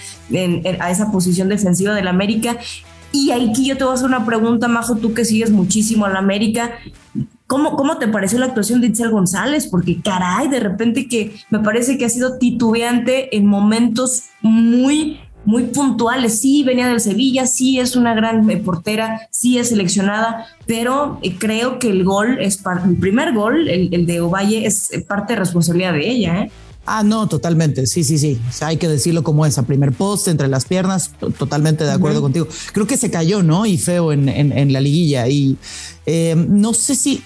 a 0.78 0.90
esa 0.92 1.10
posición 1.10 1.48
defensiva 1.48 1.92
del 1.92 2.06
América. 2.06 2.56
Y 3.10 3.32
aquí 3.32 3.66
yo 3.66 3.76
te 3.76 3.82
voy 3.82 3.90
a 3.90 3.94
hacer 3.94 4.06
una 4.06 4.24
pregunta, 4.24 4.68
Majo, 4.68 4.94
tú 4.94 5.12
que 5.12 5.24
sigues 5.24 5.50
muchísimo 5.50 6.06
a 6.06 6.10
la 6.10 6.20
América. 6.20 6.70
¿Cómo, 7.48 7.74
¿Cómo 7.74 7.98
te 7.98 8.06
pareció 8.06 8.38
la 8.38 8.46
actuación 8.46 8.80
de 8.80 8.86
Itzel 8.86 9.10
González? 9.10 9.66
Porque 9.66 10.00
caray, 10.00 10.46
de 10.46 10.60
repente 10.60 11.08
que 11.08 11.34
me 11.50 11.58
parece 11.58 11.98
que 11.98 12.04
ha 12.04 12.08
sido 12.08 12.38
titubeante 12.38 13.36
en 13.36 13.46
momentos 13.46 14.26
muy 14.40 15.18
muy 15.44 15.64
puntuales. 15.64 16.40
Sí, 16.40 16.62
venía 16.62 16.88
del 16.88 17.00
Sevilla, 17.00 17.46
sí 17.46 17.78
es 17.78 17.96
una 17.96 18.14
gran 18.14 18.48
eh, 18.50 18.56
portera, 18.56 19.28
sí 19.30 19.58
es 19.58 19.70
seleccionada, 19.70 20.46
pero 20.66 21.18
eh, 21.22 21.36
creo 21.38 21.78
que 21.78 21.90
el 21.90 22.04
gol 22.04 22.38
es 22.40 22.60
el 22.84 22.96
primer 22.96 23.34
gol, 23.34 23.68
el, 23.68 24.06
de 24.06 24.20
Ovalle, 24.20 24.66
es 24.66 24.92
eh, 24.92 25.00
parte 25.00 25.34
de 25.34 25.40
responsabilidad 25.40 25.92
de 25.92 26.08
ella. 26.08 26.42
¿eh? 26.42 26.50
Ah, 26.86 27.02
no, 27.02 27.28
totalmente. 27.28 27.86
Sí, 27.86 28.04
sí, 28.04 28.18
sí. 28.18 28.38
hay 28.60 28.76
que 28.76 28.88
decirlo 28.88 29.22
como 29.22 29.46
es, 29.46 29.58
a 29.58 29.62
primer 29.64 29.92
poste 29.92 30.30
entre 30.30 30.48
las 30.48 30.64
piernas. 30.64 31.10
Totalmente 31.38 31.84
de 31.84 31.92
acuerdo 31.92 32.20
contigo. 32.20 32.48
Creo 32.72 32.86
que 32.86 32.96
se 32.96 33.10
cayó, 33.10 33.42
¿no? 33.42 33.66
Y 33.66 33.78
feo 33.78 34.12
en, 34.12 34.28
en, 34.28 34.72
la 34.72 34.80
liguilla. 34.80 35.28
Y 35.28 35.56
no 36.36 36.72
sé 36.74 36.94
si 36.94 37.22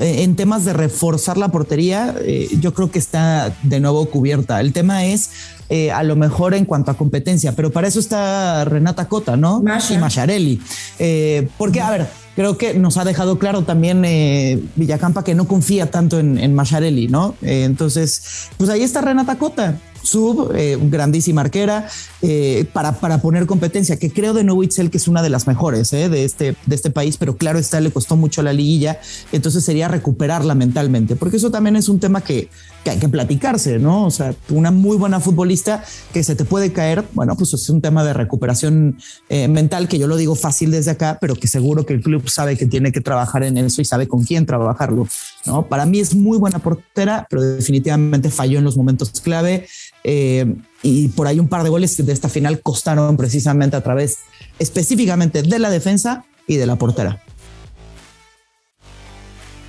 en 0.00 0.36
temas 0.36 0.64
de 0.64 0.72
reforzar 0.72 1.36
la 1.36 1.48
portería, 1.48 2.14
yo 2.60 2.72
creo 2.74 2.90
que 2.90 2.98
está 2.98 3.54
de 3.62 3.80
nuevo 3.80 4.06
cubierta. 4.06 4.60
El 4.60 4.72
tema 4.72 5.04
es 5.04 5.30
eh, 5.72 5.90
a 5.90 6.02
lo 6.02 6.16
mejor 6.16 6.52
en 6.52 6.66
cuanto 6.66 6.90
a 6.90 6.98
competencia, 6.98 7.52
pero 7.52 7.70
para 7.70 7.88
eso 7.88 7.98
está 7.98 8.62
Renata 8.66 9.08
Cota, 9.08 9.38
¿no? 9.38 9.62
Y 9.90 9.96
Macharelli. 9.96 10.60
Eh, 10.98 11.48
porque, 11.56 11.80
a 11.80 11.90
ver, 11.90 12.08
creo 12.36 12.58
que 12.58 12.74
nos 12.74 12.98
ha 12.98 13.04
dejado 13.04 13.38
claro 13.38 13.62
también 13.62 14.04
eh, 14.04 14.62
Villacampa 14.76 15.24
que 15.24 15.34
no 15.34 15.48
confía 15.48 15.90
tanto 15.90 16.18
en, 16.18 16.36
en 16.36 16.54
Macharelli, 16.54 17.08
¿no? 17.08 17.36
Eh, 17.40 17.64
entonces, 17.64 18.50
pues 18.58 18.68
ahí 18.68 18.82
está 18.82 19.00
Renata 19.00 19.38
Cota 19.38 19.78
sub, 20.02 20.52
eh, 20.54 20.78
grandísima 20.80 21.42
arquera, 21.42 21.88
eh, 22.20 22.66
para, 22.72 22.92
para 23.00 23.18
poner 23.18 23.46
competencia, 23.46 23.98
que 23.98 24.10
creo 24.10 24.34
de 24.34 24.42
Witzel 24.42 24.90
que 24.90 24.98
es 24.98 25.08
una 25.08 25.22
de 25.22 25.30
las 25.30 25.46
mejores 25.46 25.92
eh, 25.92 26.08
de, 26.08 26.24
este, 26.24 26.56
de 26.66 26.74
este 26.74 26.90
país, 26.90 27.16
pero 27.16 27.36
claro 27.36 27.58
está, 27.58 27.80
le 27.80 27.90
costó 27.90 28.16
mucho 28.16 28.42
la 28.42 28.52
liguilla, 28.52 29.00
entonces 29.32 29.64
sería 29.64 29.88
recuperarla 29.88 30.54
mentalmente, 30.54 31.16
porque 31.16 31.36
eso 31.36 31.50
también 31.50 31.76
es 31.76 31.88
un 31.88 32.00
tema 32.00 32.20
que, 32.20 32.48
que 32.84 32.90
hay 32.90 32.98
que 32.98 33.08
platicarse, 33.08 33.78
¿no? 33.78 34.06
O 34.06 34.10
sea, 34.10 34.34
una 34.50 34.70
muy 34.70 34.96
buena 34.96 35.20
futbolista 35.20 35.84
que 36.12 36.24
se 36.24 36.34
te 36.34 36.44
puede 36.44 36.72
caer, 36.72 37.04
bueno, 37.12 37.36
pues 37.36 37.54
es 37.54 37.68
un 37.70 37.80
tema 37.80 38.04
de 38.04 38.12
recuperación 38.12 38.98
eh, 39.28 39.48
mental, 39.48 39.88
que 39.88 39.98
yo 39.98 40.06
lo 40.06 40.16
digo 40.16 40.34
fácil 40.34 40.70
desde 40.70 40.90
acá, 40.90 41.18
pero 41.20 41.34
que 41.34 41.48
seguro 41.48 41.86
que 41.86 41.94
el 41.94 42.02
club 42.02 42.28
sabe 42.28 42.56
que 42.56 42.66
tiene 42.66 42.92
que 42.92 43.00
trabajar 43.00 43.44
en 43.44 43.58
eso 43.58 43.80
y 43.80 43.84
sabe 43.84 44.08
con 44.08 44.24
quién 44.24 44.46
trabajarlo, 44.46 45.06
¿no? 45.46 45.66
Para 45.66 45.86
mí 45.86 46.00
es 46.00 46.14
muy 46.14 46.38
buena 46.38 46.58
portera, 46.58 47.26
pero 47.30 47.42
definitivamente 47.42 48.30
falló 48.30 48.58
en 48.58 48.64
los 48.64 48.76
momentos 48.76 49.10
clave. 49.20 49.66
Eh, 50.04 50.54
y 50.82 51.08
por 51.08 51.28
ahí 51.28 51.38
un 51.38 51.48
par 51.48 51.62
de 51.62 51.70
goles 51.70 52.04
de 52.04 52.12
esta 52.12 52.28
final 52.28 52.60
costaron 52.60 53.16
precisamente 53.16 53.76
a 53.76 53.82
través 53.82 54.18
específicamente 54.58 55.42
de 55.42 55.58
la 55.58 55.70
defensa 55.70 56.24
y 56.46 56.56
de 56.56 56.66
la 56.66 56.76
portera. 56.76 57.22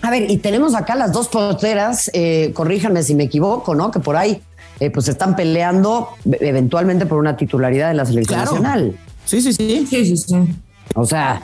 A 0.03 0.11
ver, 0.11 0.29
y 0.29 0.37
tenemos 0.37 0.75
acá 0.75 0.95
las 0.95 1.13
dos 1.13 1.29
porteras, 1.29 2.11
eh, 2.13 2.51
corríjanme 2.53 3.03
si 3.03 3.15
me 3.15 3.23
equivoco, 3.23 3.73
¿no? 3.73 3.89
Que 3.89 4.01
por 4.01 4.17
ahí 4.17 4.41
eh, 4.81 4.89
pues 4.91 5.07
están 5.07 5.33
peleando 5.37 6.09
eventualmente 6.25 7.05
por 7.05 7.19
una 7.19 7.37
titularidad 7.37 7.87
de 7.87 7.93
la 7.93 8.05
selección 8.05 8.39
nacional. 8.39 8.97
Sí, 9.23 9.41
sí, 9.41 9.53
sí. 9.53 9.87
Sí, 9.89 10.05
sí, 10.05 10.17
sí. 10.17 10.35
O 10.95 11.05
sea, 11.05 11.41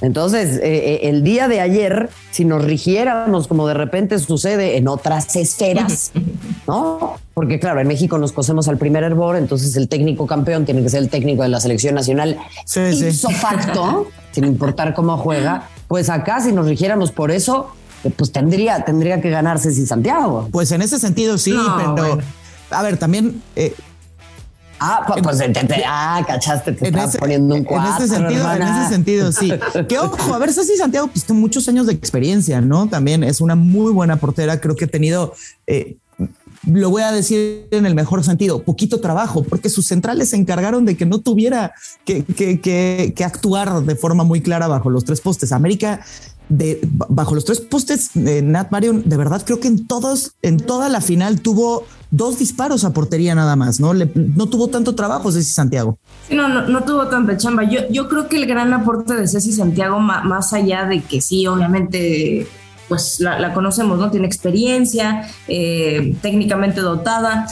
entonces, 0.00 0.60
eh, 0.62 1.00
el 1.08 1.24
día 1.24 1.48
de 1.48 1.60
ayer, 1.60 2.08
si 2.30 2.44
nos 2.44 2.64
rigiéramos 2.64 3.48
como 3.48 3.66
de 3.66 3.74
repente 3.74 4.20
sucede 4.20 4.76
en 4.76 4.86
otras 4.86 5.34
esferas, 5.34 6.12
¿no? 6.68 7.16
Porque 7.34 7.58
claro, 7.58 7.80
en 7.80 7.88
México 7.88 8.18
nos 8.18 8.30
cosemos 8.30 8.68
al 8.68 8.78
primer 8.78 9.02
hervor, 9.02 9.34
entonces 9.34 9.74
el 9.74 9.88
técnico 9.88 10.28
campeón 10.28 10.64
tiene 10.64 10.80
que 10.80 10.90
ser 10.90 11.02
el 11.02 11.08
técnico 11.08 11.42
de 11.42 11.48
la 11.48 11.58
selección 11.58 11.96
nacional 11.96 12.38
sí, 12.66 12.80
ipso 12.80 13.30
facto, 13.30 14.06
sin 14.30 14.44
importar 14.44 14.94
cómo 14.94 15.16
juega. 15.16 15.68
Pues 15.88 16.08
acá, 16.08 16.40
si 16.40 16.52
nos 16.52 16.68
rigiéramos 16.68 17.10
por 17.10 17.32
eso, 17.32 17.72
pues 18.16 18.32
tendría, 18.32 18.84
tendría 18.84 19.20
que 19.20 19.30
ganarse 19.30 19.72
sin 19.72 19.86
Santiago. 19.86 20.48
Pues 20.50 20.70
en 20.72 20.82
ese 20.82 20.98
sentido 20.98 21.38
sí, 21.38 21.56
pero 21.94 22.18
a 22.70 22.82
ver, 22.82 22.96
también... 22.96 23.42
Eh, 23.54 23.74
ah, 24.80 25.04
pues, 25.06 25.38
te, 25.38 25.84
ah, 25.86 26.24
cachaste, 26.26 26.72
te 26.72 26.88
estás 26.88 27.16
poniendo 27.16 27.54
un 27.54 27.64
cuatro, 27.64 27.96
En 27.96 28.04
ese 28.04 28.14
sentido, 28.14 28.52
en 28.52 28.62
ese 28.62 28.88
sentido, 28.88 29.32
sí. 29.32 29.52
que 29.88 29.98
ojo, 29.98 30.34
a 30.34 30.38
ver, 30.38 30.52
Ceci 30.52 30.76
Santiago, 30.76 31.08
pues 31.08 31.24
tiene 31.24 31.40
muchos 31.40 31.68
años 31.68 31.86
de 31.86 31.92
experiencia, 31.92 32.60
¿no? 32.60 32.88
También 32.88 33.24
es 33.24 33.40
una 33.40 33.54
muy 33.54 33.92
buena 33.92 34.16
portera. 34.16 34.60
Creo 34.60 34.76
que 34.76 34.84
ha 34.84 34.88
tenido 34.88 35.34
eh, 35.66 35.96
lo 36.66 36.90
voy 36.90 37.02
a 37.02 37.12
decir 37.12 37.68
en 37.70 37.86
el 37.86 37.94
mejor 37.94 38.24
sentido, 38.24 38.62
poquito 38.62 39.00
trabajo, 39.00 39.44
porque 39.44 39.68
sus 39.68 39.86
centrales 39.86 40.30
se 40.30 40.36
encargaron 40.36 40.84
de 40.84 40.96
que 40.96 41.06
no 41.06 41.20
tuviera 41.20 41.74
que, 42.04 42.24
que, 42.24 42.60
que, 42.60 43.12
que 43.14 43.24
actuar 43.24 43.82
de 43.82 43.94
forma 43.94 44.24
muy 44.24 44.40
clara 44.40 44.66
bajo 44.66 44.90
los 44.90 45.04
tres 45.04 45.20
postes. 45.20 45.52
América 45.52 46.00
de 46.48 46.80
bajo 47.08 47.34
los 47.34 47.44
tres 47.44 47.60
postes 47.60 48.10
de 48.14 48.42
Nat 48.42 48.70
Marion, 48.70 49.02
de 49.04 49.16
verdad 49.16 49.42
creo 49.44 49.60
que 49.60 49.68
en 49.68 49.86
todos, 49.86 50.32
en 50.42 50.58
toda 50.58 50.88
la 50.88 51.00
final 51.00 51.40
tuvo 51.40 51.84
dos 52.10 52.38
disparos 52.38 52.84
a 52.84 52.92
portería 52.92 53.34
nada 53.34 53.56
más, 53.56 53.80
¿no? 53.80 53.92
No 53.94 54.46
tuvo 54.46 54.68
tanto 54.68 54.94
trabajo 54.94 55.32
Ceci 55.32 55.52
Santiago. 55.52 55.98
no, 56.30 56.48
no, 56.48 56.66
no, 56.68 56.84
tuvo 56.84 57.08
tanta 57.08 57.36
chamba. 57.36 57.64
Yo, 57.64 57.80
yo 57.90 58.08
creo 58.08 58.28
que 58.28 58.36
el 58.36 58.46
gran 58.46 58.72
aporte 58.72 59.14
de 59.14 59.26
Ceci 59.26 59.52
Santiago, 59.52 59.98
más 59.98 60.52
allá 60.52 60.86
de 60.86 61.02
que 61.02 61.20
sí, 61.20 61.46
obviamente 61.46 62.46
pues 62.88 63.18
la, 63.18 63.38
la, 63.40 63.52
conocemos, 63.52 63.98
¿no? 63.98 64.10
Tiene 64.10 64.26
experiencia, 64.26 65.28
eh, 65.48 66.16
técnicamente 66.22 66.80
dotada, 66.80 67.46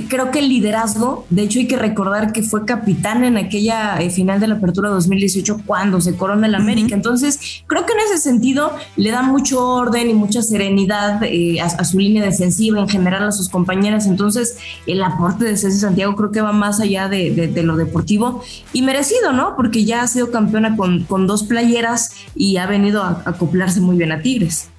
creo 0.00 0.30
que 0.30 0.38
el 0.38 0.48
liderazgo, 0.48 1.26
de 1.28 1.42
hecho 1.42 1.58
hay 1.58 1.66
que 1.66 1.76
recordar 1.76 2.32
que 2.32 2.42
fue 2.42 2.64
capitán 2.64 3.24
en 3.24 3.36
aquella 3.36 4.00
eh, 4.00 4.08
final 4.08 4.40
de 4.40 4.48
la 4.48 4.54
apertura 4.54 4.88
2018 4.88 5.62
cuando 5.66 6.00
se 6.00 6.16
corona 6.16 6.46
el 6.46 6.54
América. 6.54 6.94
Entonces, 6.94 7.62
creo 7.66 7.84
que 7.84 7.92
en 7.92 7.98
ese 8.00 8.18
sentido 8.18 8.72
le 8.96 9.10
da 9.10 9.22
mucho 9.22 9.62
orden 9.62 10.08
y 10.08 10.14
mucha 10.14 10.40
serenidad 10.42 11.22
eh, 11.24 11.60
a, 11.60 11.84
su 11.84 11.98
línea 11.98 12.24
defensiva, 12.24 12.80
en 12.80 12.88
general 12.88 13.24
a 13.24 13.32
sus 13.32 13.50
compañeras. 13.50 14.06
Entonces, 14.06 14.56
el 14.86 15.02
aporte 15.02 15.44
de 15.44 15.58
César 15.58 15.80
Santiago 15.80 16.16
creo 16.16 16.32
que 16.32 16.40
va 16.40 16.52
más 16.52 16.80
allá 16.80 17.08
de, 17.08 17.52
lo 17.62 17.76
deportivo 17.76 18.42
y 18.72 18.82
merecido, 18.82 19.32
¿no? 19.32 19.56
Porque 19.56 19.84
ya 19.84 20.02
ha 20.02 20.06
sido 20.06 20.30
campeona 20.30 20.74
con, 20.74 21.04
con 21.04 21.26
dos 21.26 21.44
playeras 21.44 22.12
y 22.34 22.56
ha 22.56 22.66
venido 22.66 23.02
a 23.02 23.22
acoplarse 23.26 23.80
muy 23.80 23.98
bien 23.98 24.10
a 24.10 24.22
Tigres. 24.22 24.70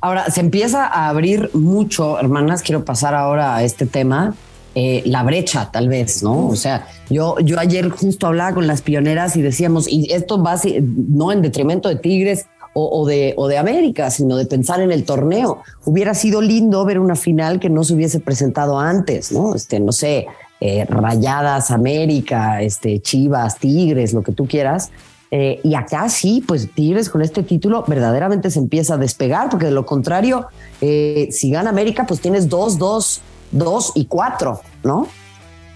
Ahora, 0.00 0.30
se 0.30 0.40
empieza 0.40 0.86
a 0.86 1.08
abrir 1.08 1.50
mucho, 1.54 2.18
hermanas, 2.18 2.62
quiero 2.62 2.84
pasar 2.84 3.14
ahora 3.14 3.56
a 3.56 3.62
este 3.62 3.86
tema, 3.86 4.34
eh, 4.78 5.02
la 5.06 5.22
brecha, 5.22 5.70
tal 5.72 5.88
vez, 5.88 6.22
¿no? 6.22 6.48
O 6.48 6.54
sea, 6.54 6.86
yo, 7.08 7.38
yo 7.40 7.58
ayer 7.58 7.88
justo 7.88 8.26
hablaba 8.26 8.52
con 8.52 8.66
las 8.66 8.82
pioneras 8.82 9.34
y 9.34 9.40
decíamos, 9.40 9.88
y 9.88 10.12
esto 10.12 10.42
va 10.42 10.60
no 10.82 11.32
en 11.32 11.40
detrimento 11.40 11.88
de 11.88 11.96
Tigres 11.96 12.44
o, 12.74 13.06
de, 13.06 13.32
o 13.38 13.48
de 13.48 13.56
América, 13.56 14.10
sino 14.10 14.36
de 14.36 14.44
pensar 14.44 14.80
en 14.80 14.92
el 14.92 15.04
torneo. 15.04 15.62
Hubiera 15.86 16.12
sido 16.12 16.42
lindo 16.42 16.84
ver 16.84 16.98
una 16.98 17.16
final 17.16 17.58
que 17.58 17.70
no 17.70 17.84
se 17.84 17.94
hubiese 17.94 18.20
presentado 18.20 18.78
antes, 18.78 19.32
¿no? 19.32 19.54
Este, 19.54 19.80
no 19.80 19.92
sé, 19.92 20.26
eh, 20.60 20.84
Rayadas, 20.86 21.70
América, 21.70 22.60
este, 22.60 23.00
Chivas, 23.00 23.58
Tigres, 23.58 24.12
lo 24.12 24.20
que 24.20 24.32
tú 24.32 24.46
quieras. 24.46 24.90
Eh, 25.30 25.58
y 25.64 25.74
acá 25.74 26.10
sí, 26.10 26.44
pues 26.46 26.68
Tigres 26.74 27.08
con 27.08 27.22
este 27.22 27.42
título 27.42 27.82
verdaderamente 27.88 28.50
se 28.50 28.58
empieza 28.58 28.92
a 28.92 28.98
despegar, 28.98 29.48
porque 29.48 29.64
de 29.64 29.72
lo 29.72 29.86
contrario, 29.86 30.48
si 30.78 31.50
gana 31.50 31.70
América, 31.70 32.04
pues 32.06 32.20
tienes 32.20 32.50
dos, 32.50 32.76
dos 32.76 33.22
dos 33.52 33.92
y 33.94 34.06
cuatro, 34.06 34.60
¿no? 34.82 35.08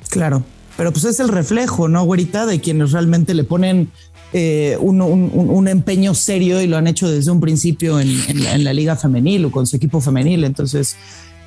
Claro, 0.09 0.42
pero 0.76 0.92
pues 0.92 1.04
es 1.04 1.20
el 1.20 1.28
reflejo, 1.28 1.88
¿no, 1.88 2.04
güerita? 2.04 2.46
De 2.46 2.61
quienes 2.61 2.92
realmente 2.92 3.35
le 3.35 3.44
ponen 3.44 3.90
eh, 4.33 4.76
un, 4.80 5.68
empeño 5.68 6.14
serio 6.14 6.61
y 6.62 6.66
lo 6.66 6.76
han 6.76 6.87
hecho 6.87 7.11
desde 7.11 7.30
un 7.30 7.40
principio 7.40 7.98
en, 7.98 8.64
la 8.64 8.72
liga 8.72 8.94
femenil 8.96 9.44
o 9.46 9.50
con 9.50 9.66
su 9.66 9.76
equipo 9.76 10.00
femenil. 10.00 10.44
Entonces, 10.44 10.96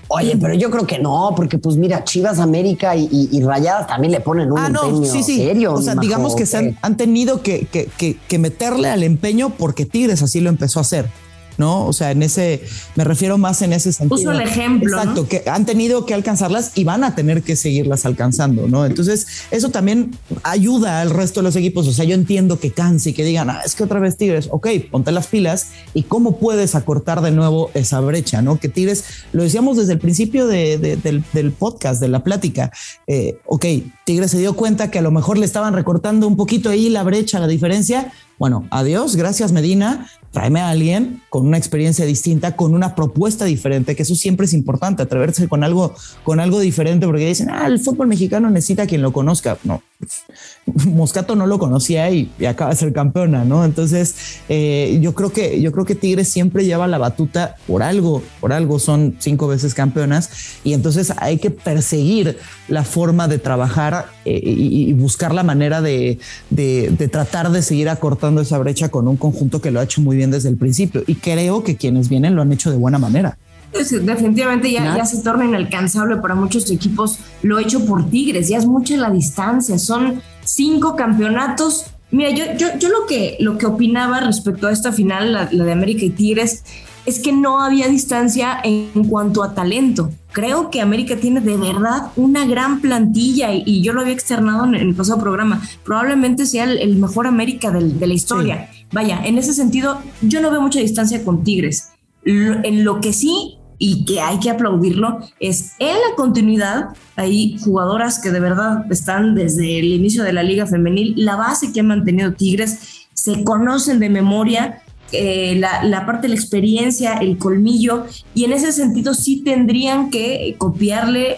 Oye, 0.10 0.38
pero 0.40 0.54
yo 0.54 0.70
creo 0.70 0.86
que 0.86 1.00
no, 1.00 1.34
porque 1.36 1.58
pues 1.58 1.78
mira, 1.78 2.04
Chivas 2.04 2.40
América 2.40 2.96
y, 2.96 3.42
Rayadas 3.42 3.88
también 3.88 4.12
le 4.12 4.20
ponen 4.20 4.52
un 4.52 4.60
ah, 4.60 4.68
empeño 4.68 5.24
serio. 5.24 5.74
O 5.74 5.82
sea, 5.82 5.96
digamos 5.96 6.36
que 6.36 6.46
se 6.46 6.76
han, 6.82 6.98
tenido 6.98 7.42
que, 7.42 7.68
que, 7.68 8.40
meterle 8.40 8.90
al 8.90 9.04
empeño 9.04 9.52
porque 9.52 9.86
Tigres 9.86 10.22
así 10.22 10.42
lo 10.42 10.50
empezó 10.50 10.80
a 10.80 10.82
hacer. 10.82 11.10
¿No? 11.58 11.86
O 11.86 11.94
sea, 11.94 12.12
en 12.12 12.24
ese, 12.24 12.64
me 12.96 13.04
refiero 13.04 13.38
más 13.38 13.62
en 13.62 13.74
ese 13.74 13.94
sentido. 13.94 14.18
Puso 14.18 14.32
el 14.32 14.42
ejemplo. 14.42 14.98
Exacto, 14.98 15.28
que 15.28 15.44
han 15.48 15.66
tenido 15.66 16.06
que 16.06 16.14
alcanzarlas 16.14 16.72
y 16.76 16.84
van 16.84 17.04
a 17.04 17.16
tener 17.16 17.44
que 17.44 17.56
seguirlas 17.56 18.06
alcanzando, 18.06 18.68
¿no? 18.68 18.86
Entonces, 18.86 19.28
eso 19.52 19.70
también 19.70 20.18
ayuda 20.44 21.02
al 21.02 21.10
resto 21.10 21.40
de 21.40 21.46
los 21.46 21.56
equipos. 21.56 21.88
O 21.88 21.94
sea, 21.94 22.06
yo 22.06 22.16
entiendo 22.16 22.60
que 22.60 22.72
canse 22.72 23.12
y 23.12 23.14
que 23.14 23.24
digan, 23.24 23.50
ah, 23.50 23.62
es 23.66 23.76
que 23.76 23.84
otra 23.84 24.00
vez 24.00 24.18
Tigres, 24.18 24.48
ok, 24.52 24.68
ponte 24.92 25.12
las 25.12 25.28
pilas 25.28 25.68
y 25.94 26.04
cómo 26.04 26.38
puedes 26.38 26.76
acortar 26.76 27.22
de 27.22 27.32
nuevo 27.32 27.72
esa 27.74 28.00
brecha, 28.00 28.42
¿no? 28.42 28.60
Que 28.60 28.70
Tigres, 28.70 29.06
lo 29.32 29.44
decíamos 29.44 29.78
desde 29.78 29.94
el 29.94 30.00
principio 30.00 30.48
del, 30.48 31.54
podcast, 31.58 32.02
de 32.02 32.08
la 32.08 32.24
plática, 32.24 32.72
eh, 33.08 33.38
ok, 33.46 33.66
Tigres 34.06 34.32
se 34.32 34.40
dio 34.40 34.56
cuenta 34.56 34.92
que 34.92 35.00
a 35.00 35.02
lo 35.02 35.12
mejor 35.12 35.38
le 35.38 35.46
estaban 35.46 35.74
recortando 35.74 36.28
un 36.28 36.36
poquito 36.36 36.70
ahí 36.70 36.90
la 36.90 37.04
brecha, 37.04 37.40
la 37.40 37.48
diferencia. 37.48 38.12
Bueno, 38.40 38.68
adiós, 38.72 39.16
gracias 39.16 39.52
Medina, 39.52 40.10
tráeme 40.34 40.62
a 40.62 40.70
alguien 40.70 41.22
con 41.30 41.46
una 41.46 41.58
experiencia 41.58 42.06
distinta, 42.06 42.56
con 42.56 42.74
una 42.74 42.96
propuesta 42.96 43.46
diferente, 43.46 43.96
que 43.96 44.02
eso 44.02 44.16
siempre 44.16 44.48
es 44.48 44.54
importante, 44.54 45.04
atreverse 45.04 45.48
con 45.48 45.64
algo, 45.64 45.94
con 46.24 46.40
algo 46.40 46.60
diferente, 46.60 47.06
porque 47.06 47.28
dicen, 47.28 47.50
ah, 47.52 47.68
el 47.68 47.80
fútbol 47.80 48.08
mexicano 48.08 48.50
necesita 48.50 48.88
quien 48.88 49.04
lo 49.04 49.14
conozca. 49.14 49.58
No, 49.64 49.84
Moscato 50.66 51.36
no 51.36 51.46
lo 51.46 51.60
conocía 51.60 52.10
y, 52.10 52.32
acaba 52.48 52.72
de 52.72 52.78
ser 52.78 52.94
campeona, 52.94 53.46
¿no? 53.46 53.64
Entonces, 53.64 54.40
eh, 54.50 54.98
yo 55.02 55.14
creo 55.14 55.32
que 55.32 55.62
yo 55.62 55.72
creo 55.72 55.86
que 55.86 55.96
Tigres 55.96 56.30
siempre 56.30 56.66
lleva 56.66 56.88
la 56.88 56.98
batuta 56.98 57.56
por 57.68 57.84
algo, 57.84 58.24
por 58.42 58.54
algo 58.54 58.80
son 58.80 59.16
cinco 59.20 59.48
veces 59.48 59.74
campeonas 59.74 60.30
y 60.64 60.74
entonces 60.74 61.14
hay 61.18 61.38
que 61.38 61.52
perseguir 61.52 62.38
la 62.68 62.84
forma 62.84 63.28
de 63.28 63.38
trabajar 63.38 64.08
eh, 64.26 64.42
y, 64.44 64.94
buscar 64.94 65.34
la 65.34 65.44
manera 65.44 65.82
de, 65.82 66.18
de 66.50 67.08
tratar 67.12 67.52
de 67.52 67.62
seguir 67.62 67.90
acortando 67.90 68.42
esa 68.42 68.58
brecha 68.58 68.90
con 68.90 69.08
un 69.08 69.18
conjunto 69.18 69.62
que 69.62 69.72
lo 69.72 69.80
ha 69.80 69.84
hecho 69.84 70.02
muy 70.02 70.16
bien 70.16 70.23
desde 70.32 70.50
el 70.50 70.58
principio 70.58 71.04
y 71.08 71.16
creo 71.16 71.64
que 71.64 71.76
quienes 71.76 72.10
vienen 72.10 72.36
lo 72.36 72.42
han 72.42 72.52
hecho 72.52 72.72
de 72.72 72.78
buena 72.78 73.00
manera. 73.00 73.38
definitivamente 73.74 74.72
ya, 74.72 74.96
ya, 74.96 75.06
se 75.06 75.22
torna 75.22 75.46
inalcanzable 75.46 76.18
para 76.18 76.36
muchos 76.36 76.70
equipos 76.70 77.20
lo 77.42 77.60
hecho 77.60 77.86
por 77.86 78.10
Tigres, 78.10 78.48
ya 78.48 78.58
es 78.58 78.66
mucha 78.66 78.96
la 78.98 79.10
distancia, 79.10 79.78
son 79.80 80.22
cinco 80.44 80.96
campeonatos. 80.96 81.86
Mira, 82.12 82.30
yo, 82.30 82.46
yo, 82.58 82.78
yo 82.78 82.90
lo, 82.90 83.08
que, 83.08 83.38
lo 83.40 83.58
que 83.58 83.66
opinaba 83.66 84.20
respecto 84.20 84.68
a 84.68 84.72
esta 84.72 84.92
final, 84.92 85.34
la, 85.34 85.46
de 85.46 85.72
América 85.72 86.06
y 86.06 86.12
Tigres, 86.12 86.64
es 87.06 87.20
que 87.20 87.32
no 87.32 87.62
había 87.62 87.88
distancia 87.88 88.60
en 88.64 89.08
cuanto 89.10 89.44
a 89.44 89.54
talento. 89.54 90.12
creo 90.32 90.72
que 90.72 90.82
América 90.82 91.16
tiene 91.18 91.42
de 91.42 91.58
verdad 91.58 92.12
una 92.16 92.46
gran 92.46 92.82
plantilla 92.82 93.54
y, 93.54 93.82
yo 93.84 93.94
lo 93.94 94.02
había 94.02 94.14
externado 94.14 94.66
en, 94.66 94.74
el 94.76 94.96
pasado 94.96 95.20
programa. 95.20 95.62
Probablemente 95.84 96.46
sea 96.46 96.64
el, 96.64 96.96
mejor 96.96 97.28
América 97.28 97.70
de 97.70 98.08
la 98.08 98.14
historia. 98.14 98.70
Vaya, 98.92 99.22
en 99.24 99.38
ese 99.38 99.54
sentido, 99.54 100.00
yo 100.22 100.42
no 100.42 100.50
veo 100.50 100.62
mucha 100.62 100.80
distancia 100.80 101.24
con 101.24 101.44
Tigres. 101.44 101.90
en 102.26 102.84
lo 102.84 103.00
que 103.00 103.14
sí 103.14 103.60
y 103.78 104.06
que 104.06 104.22
hay 104.22 104.40
que 104.40 104.50
aplaudirlo 104.50 105.20
es 105.40 105.74
en 105.80 105.96
la 105.96 106.16
continuidad. 106.16 106.90
Hay 107.16 107.58
jugadoras 107.60 108.20
que 108.20 108.32
de 108.32 108.40
verdad 108.40 108.90
están 108.90 109.36
desde 109.36 109.80
el 109.80 109.86
inicio 109.86 110.24
de 110.24 110.32
la 110.32 110.42
liga 110.42 110.66
femenil, 110.66 111.14
la 111.18 111.36
base 111.36 111.74
que 111.74 111.82
ha 111.82 111.84
mantenido 111.84 112.34
Tigres, 112.34 113.08
se 113.14 113.44
conocen 113.44 114.00
de 114.00 114.10
memoria, 114.10 114.82
eh, 115.14 115.56
la, 115.58 116.06
parte 116.06 116.24
de 116.24 116.34
la 116.34 116.40
experiencia, 116.40 117.14
el 117.14 117.38
colmillo, 117.38 118.06
y 118.34 118.46
en 118.46 118.54
ese 118.54 118.72
sentido 118.72 119.14
sí 119.14 119.42
tendrían 119.44 120.10
que 120.10 120.56
copiarle 120.58 121.38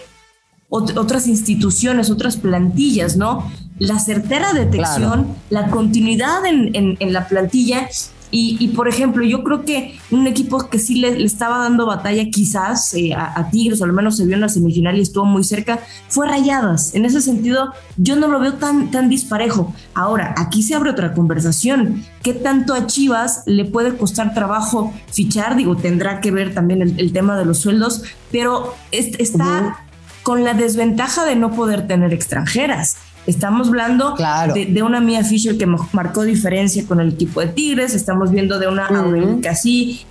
otras 0.70 1.28
instituciones, 1.28 2.10
otras 2.10 2.38
plantillas, 2.38 3.16
¿no? 3.16 3.50
La 3.78 4.00
certera 4.00 4.54
detección, 4.54 5.28
la 5.50 5.68
continuidad 5.68 6.46
en, 6.46 6.72
en, 6.74 7.14
la 7.14 7.28
plantilla 7.28 7.88
y, 8.32 8.68
por 8.70 8.88
ejemplo, 8.88 9.24
yo 9.24 9.44
creo 9.44 9.64
que 9.64 9.98
un 10.12 10.28
equipo 10.28 10.70
que 10.70 10.78
sí 10.78 10.96
le, 10.96 11.24
estaba 11.24 11.60
dando 11.60 11.86
batalla 11.86 12.30
quizás 12.30 12.94
eh, 12.94 13.14
a, 13.14 13.50
Tigres, 13.50 13.80
o 13.82 13.86
al 13.86 13.94
menos 13.94 14.18
se 14.18 14.26
vio 14.26 14.36
en 14.36 14.42
la 14.42 14.50
semifinal 14.50 14.98
y 14.98 15.02
estuvo 15.02 15.26
muy 15.26 15.44
cerca, 15.44 15.80
fue 16.10 16.28
Rayadas. 16.28 16.96
En 16.96 17.06
ese 17.06 17.22
sentido, 17.22 17.74
yo 17.98 18.16
no 18.16 18.28
lo 18.28 18.40
veo 18.40 18.56
tan, 18.56 18.92
tan 18.92 19.10
disparejo. 19.10 19.74
Ahora, 19.94 20.36
aquí 20.38 20.64
se 20.64 20.76
abre 20.76 20.90
otra 20.90 21.14
conversación. 21.14 22.04
¿Qué 22.24 22.34
tanto 22.34 22.74
a 22.74 22.88
Chivas 22.88 23.44
le 23.46 23.66
puede 23.66 23.96
costar 23.96 24.34
trabajo 24.34 24.94
fichar? 25.12 25.56
Digo, 25.56 25.78
tendrá 25.78 26.20
que 26.20 26.32
ver 26.32 26.54
también 26.54 26.82
el, 26.82 27.14
tema 27.14 27.38
de 27.38 27.46
los 27.46 27.60
sueldos, 27.60 28.04
pero 28.32 28.76
está 28.92 29.86
con 30.24 30.44
la 30.44 30.54
desventaja 30.54 31.24
de 31.24 31.36
no 31.36 31.52
poder 31.52 31.88
tener 31.88 32.14
extranjeras. 32.14 32.98
Estamos 33.28 33.70
hablando 33.70 34.16
de, 34.54 34.84
una 34.84 35.00
Mia 35.00 35.24
Fisher 35.24 35.58
que 35.58 35.66
marcó 35.66 36.24
diferencia 36.24 36.86
con 36.86 37.00
el 37.00 37.14
equipo 37.14 37.42
de 37.42 37.48
Tigres, 37.48 37.96
estamos 37.96 38.32
viendo 38.32 38.60
de 38.60 38.68
una 38.68 38.86
uh 38.92 39.16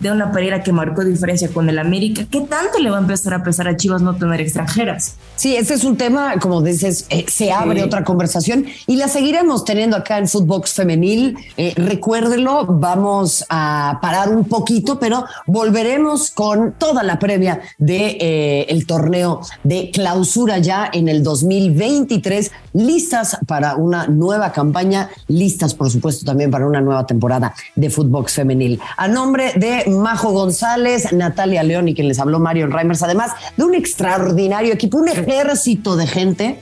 de 0.01 0.11
una 0.11 0.33
Pereira 0.33 0.63
que 0.63 0.73
marcó 0.73 1.05
diferencia 1.05 1.49
con 1.49 1.69
el 1.69 1.79
América. 1.79 2.27
¿Qué 2.31 2.41
tanto 2.41 2.79
le 2.79 2.91
va 2.91 2.99
a 2.99 3.01
empezar 3.01 3.35
a 3.35 3.43
pesar 3.43 3.69
a 3.69 3.77
Chivas 3.77 4.03
no 4.03 4.17
tener 4.17 4.41
extranjeras? 4.41 5.17
Sí, 5.37 5.55
ese 5.57 5.75
es 5.75 5.85
un 5.85 5.97
tema, 5.97 6.39
como 6.41 6.63
dices, 6.63 7.07
eh, 7.11 7.25
se 7.29 7.53
abre 7.53 7.83
otra 7.83 8.05
conversación 8.05 8.67
y 8.87 8.97
la 8.97 9.09
seguiremos 9.09 9.65
teniendo 9.65 9.97
acá 9.97 10.19
en 10.19 10.29
Footbox 10.29 10.75
Femenil. 10.75 11.37
Eh, 11.57 11.75
recuérdelo, 11.77 12.67
vamos 12.67 13.45
a 13.49 13.99
parar 14.03 14.31
un 14.31 14.45
poquito, 14.45 14.99
pero 14.99 15.25
volveremos 15.47 16.31
con 16.31 16.73
toda 16.73 17.03
la 17.03 17.19
previa 17.19 17.61
de 17.79 18.17
eh, 18.21 18.67
el 18.69 18.87
torneo 18.87 19.41
de 19.63 19.91
clausura 19.93 20.59
ya 20.59 20.89
en 20.93 21.09
el 21.09 21.23
2023 21.23 22.51
listas 22.75 23.39
para 23.47 23.77
una 23.77 24.07
nueva 24.07 24.53
campaña, 24.53 25.09
listas 25.29 25.75
por 25.75 25.91
supuesto 25.91 26.27
también 26.27 26.51
para 26.51 26.67
una 26.67 26.81
nueva 26.81 27.07
temporada 27.07 27.55
de 27.75 27.89
fútbol 27.89 28.29
femenil. 28.29 28.81
A 28.97 29.09
nombre 29.09 29.53
de 29.55 29.91
Majo 29.91 30.33
González, 30.33 31.13
Natalia 31.13 31.63
León 31.63 31.89
y 31.89 31.95
quien 31.95 32.09
les 32.09 32.19
habló 32.19 32.39
Mario 32.41 32.67
Reimers, 32.67 33.03
además 33.03 33.33
de 33.57 33.65
un 33.65 33.75
extraordinario 33.75 34.75
equipo, 34.75 34.99
un 34.99 35.09
ejército 35.09 35.97
de 35.97 36.07
gente 36.07 36.61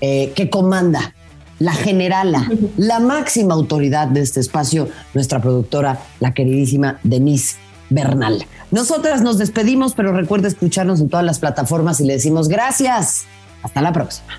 eh, 0.00 0.32
que 0.34 0.48
comanda 0.48 1.14
la 1.58 1.72
generala, 1.72 2.48
la 2.76 3.00
máxima 3.00 3.54
autoridad 3.54 4.06
de 4.06 4.20
este 4.20 4.38
espacio, 4.38 4.88
nuestra 5.12 5.40
productora, 5.40 6.00
la 6.20 6.32
queridísima 6.32 7.00
Denise 7.02 7.56
Bernal. 7.90 8.46
Nosotras 8.70 9.22
nos 9.22 9.38
despedimos, 9.38 9.94
pero 9.94 10.12
recuerda 10.12 10.46
escucharnos 10.46 11.00
en 11.00 11.08
todas 11.08 11.26
las 11.26 11.40
plataformas 11.40 12.00
y 12.00 12.04
le 12.04 12.12
decimos 12.12 12.48
gracias. 12.48 13.24
Hasta 13.62 13.82
la 13.82 13.92
próxima. 13.92 14.38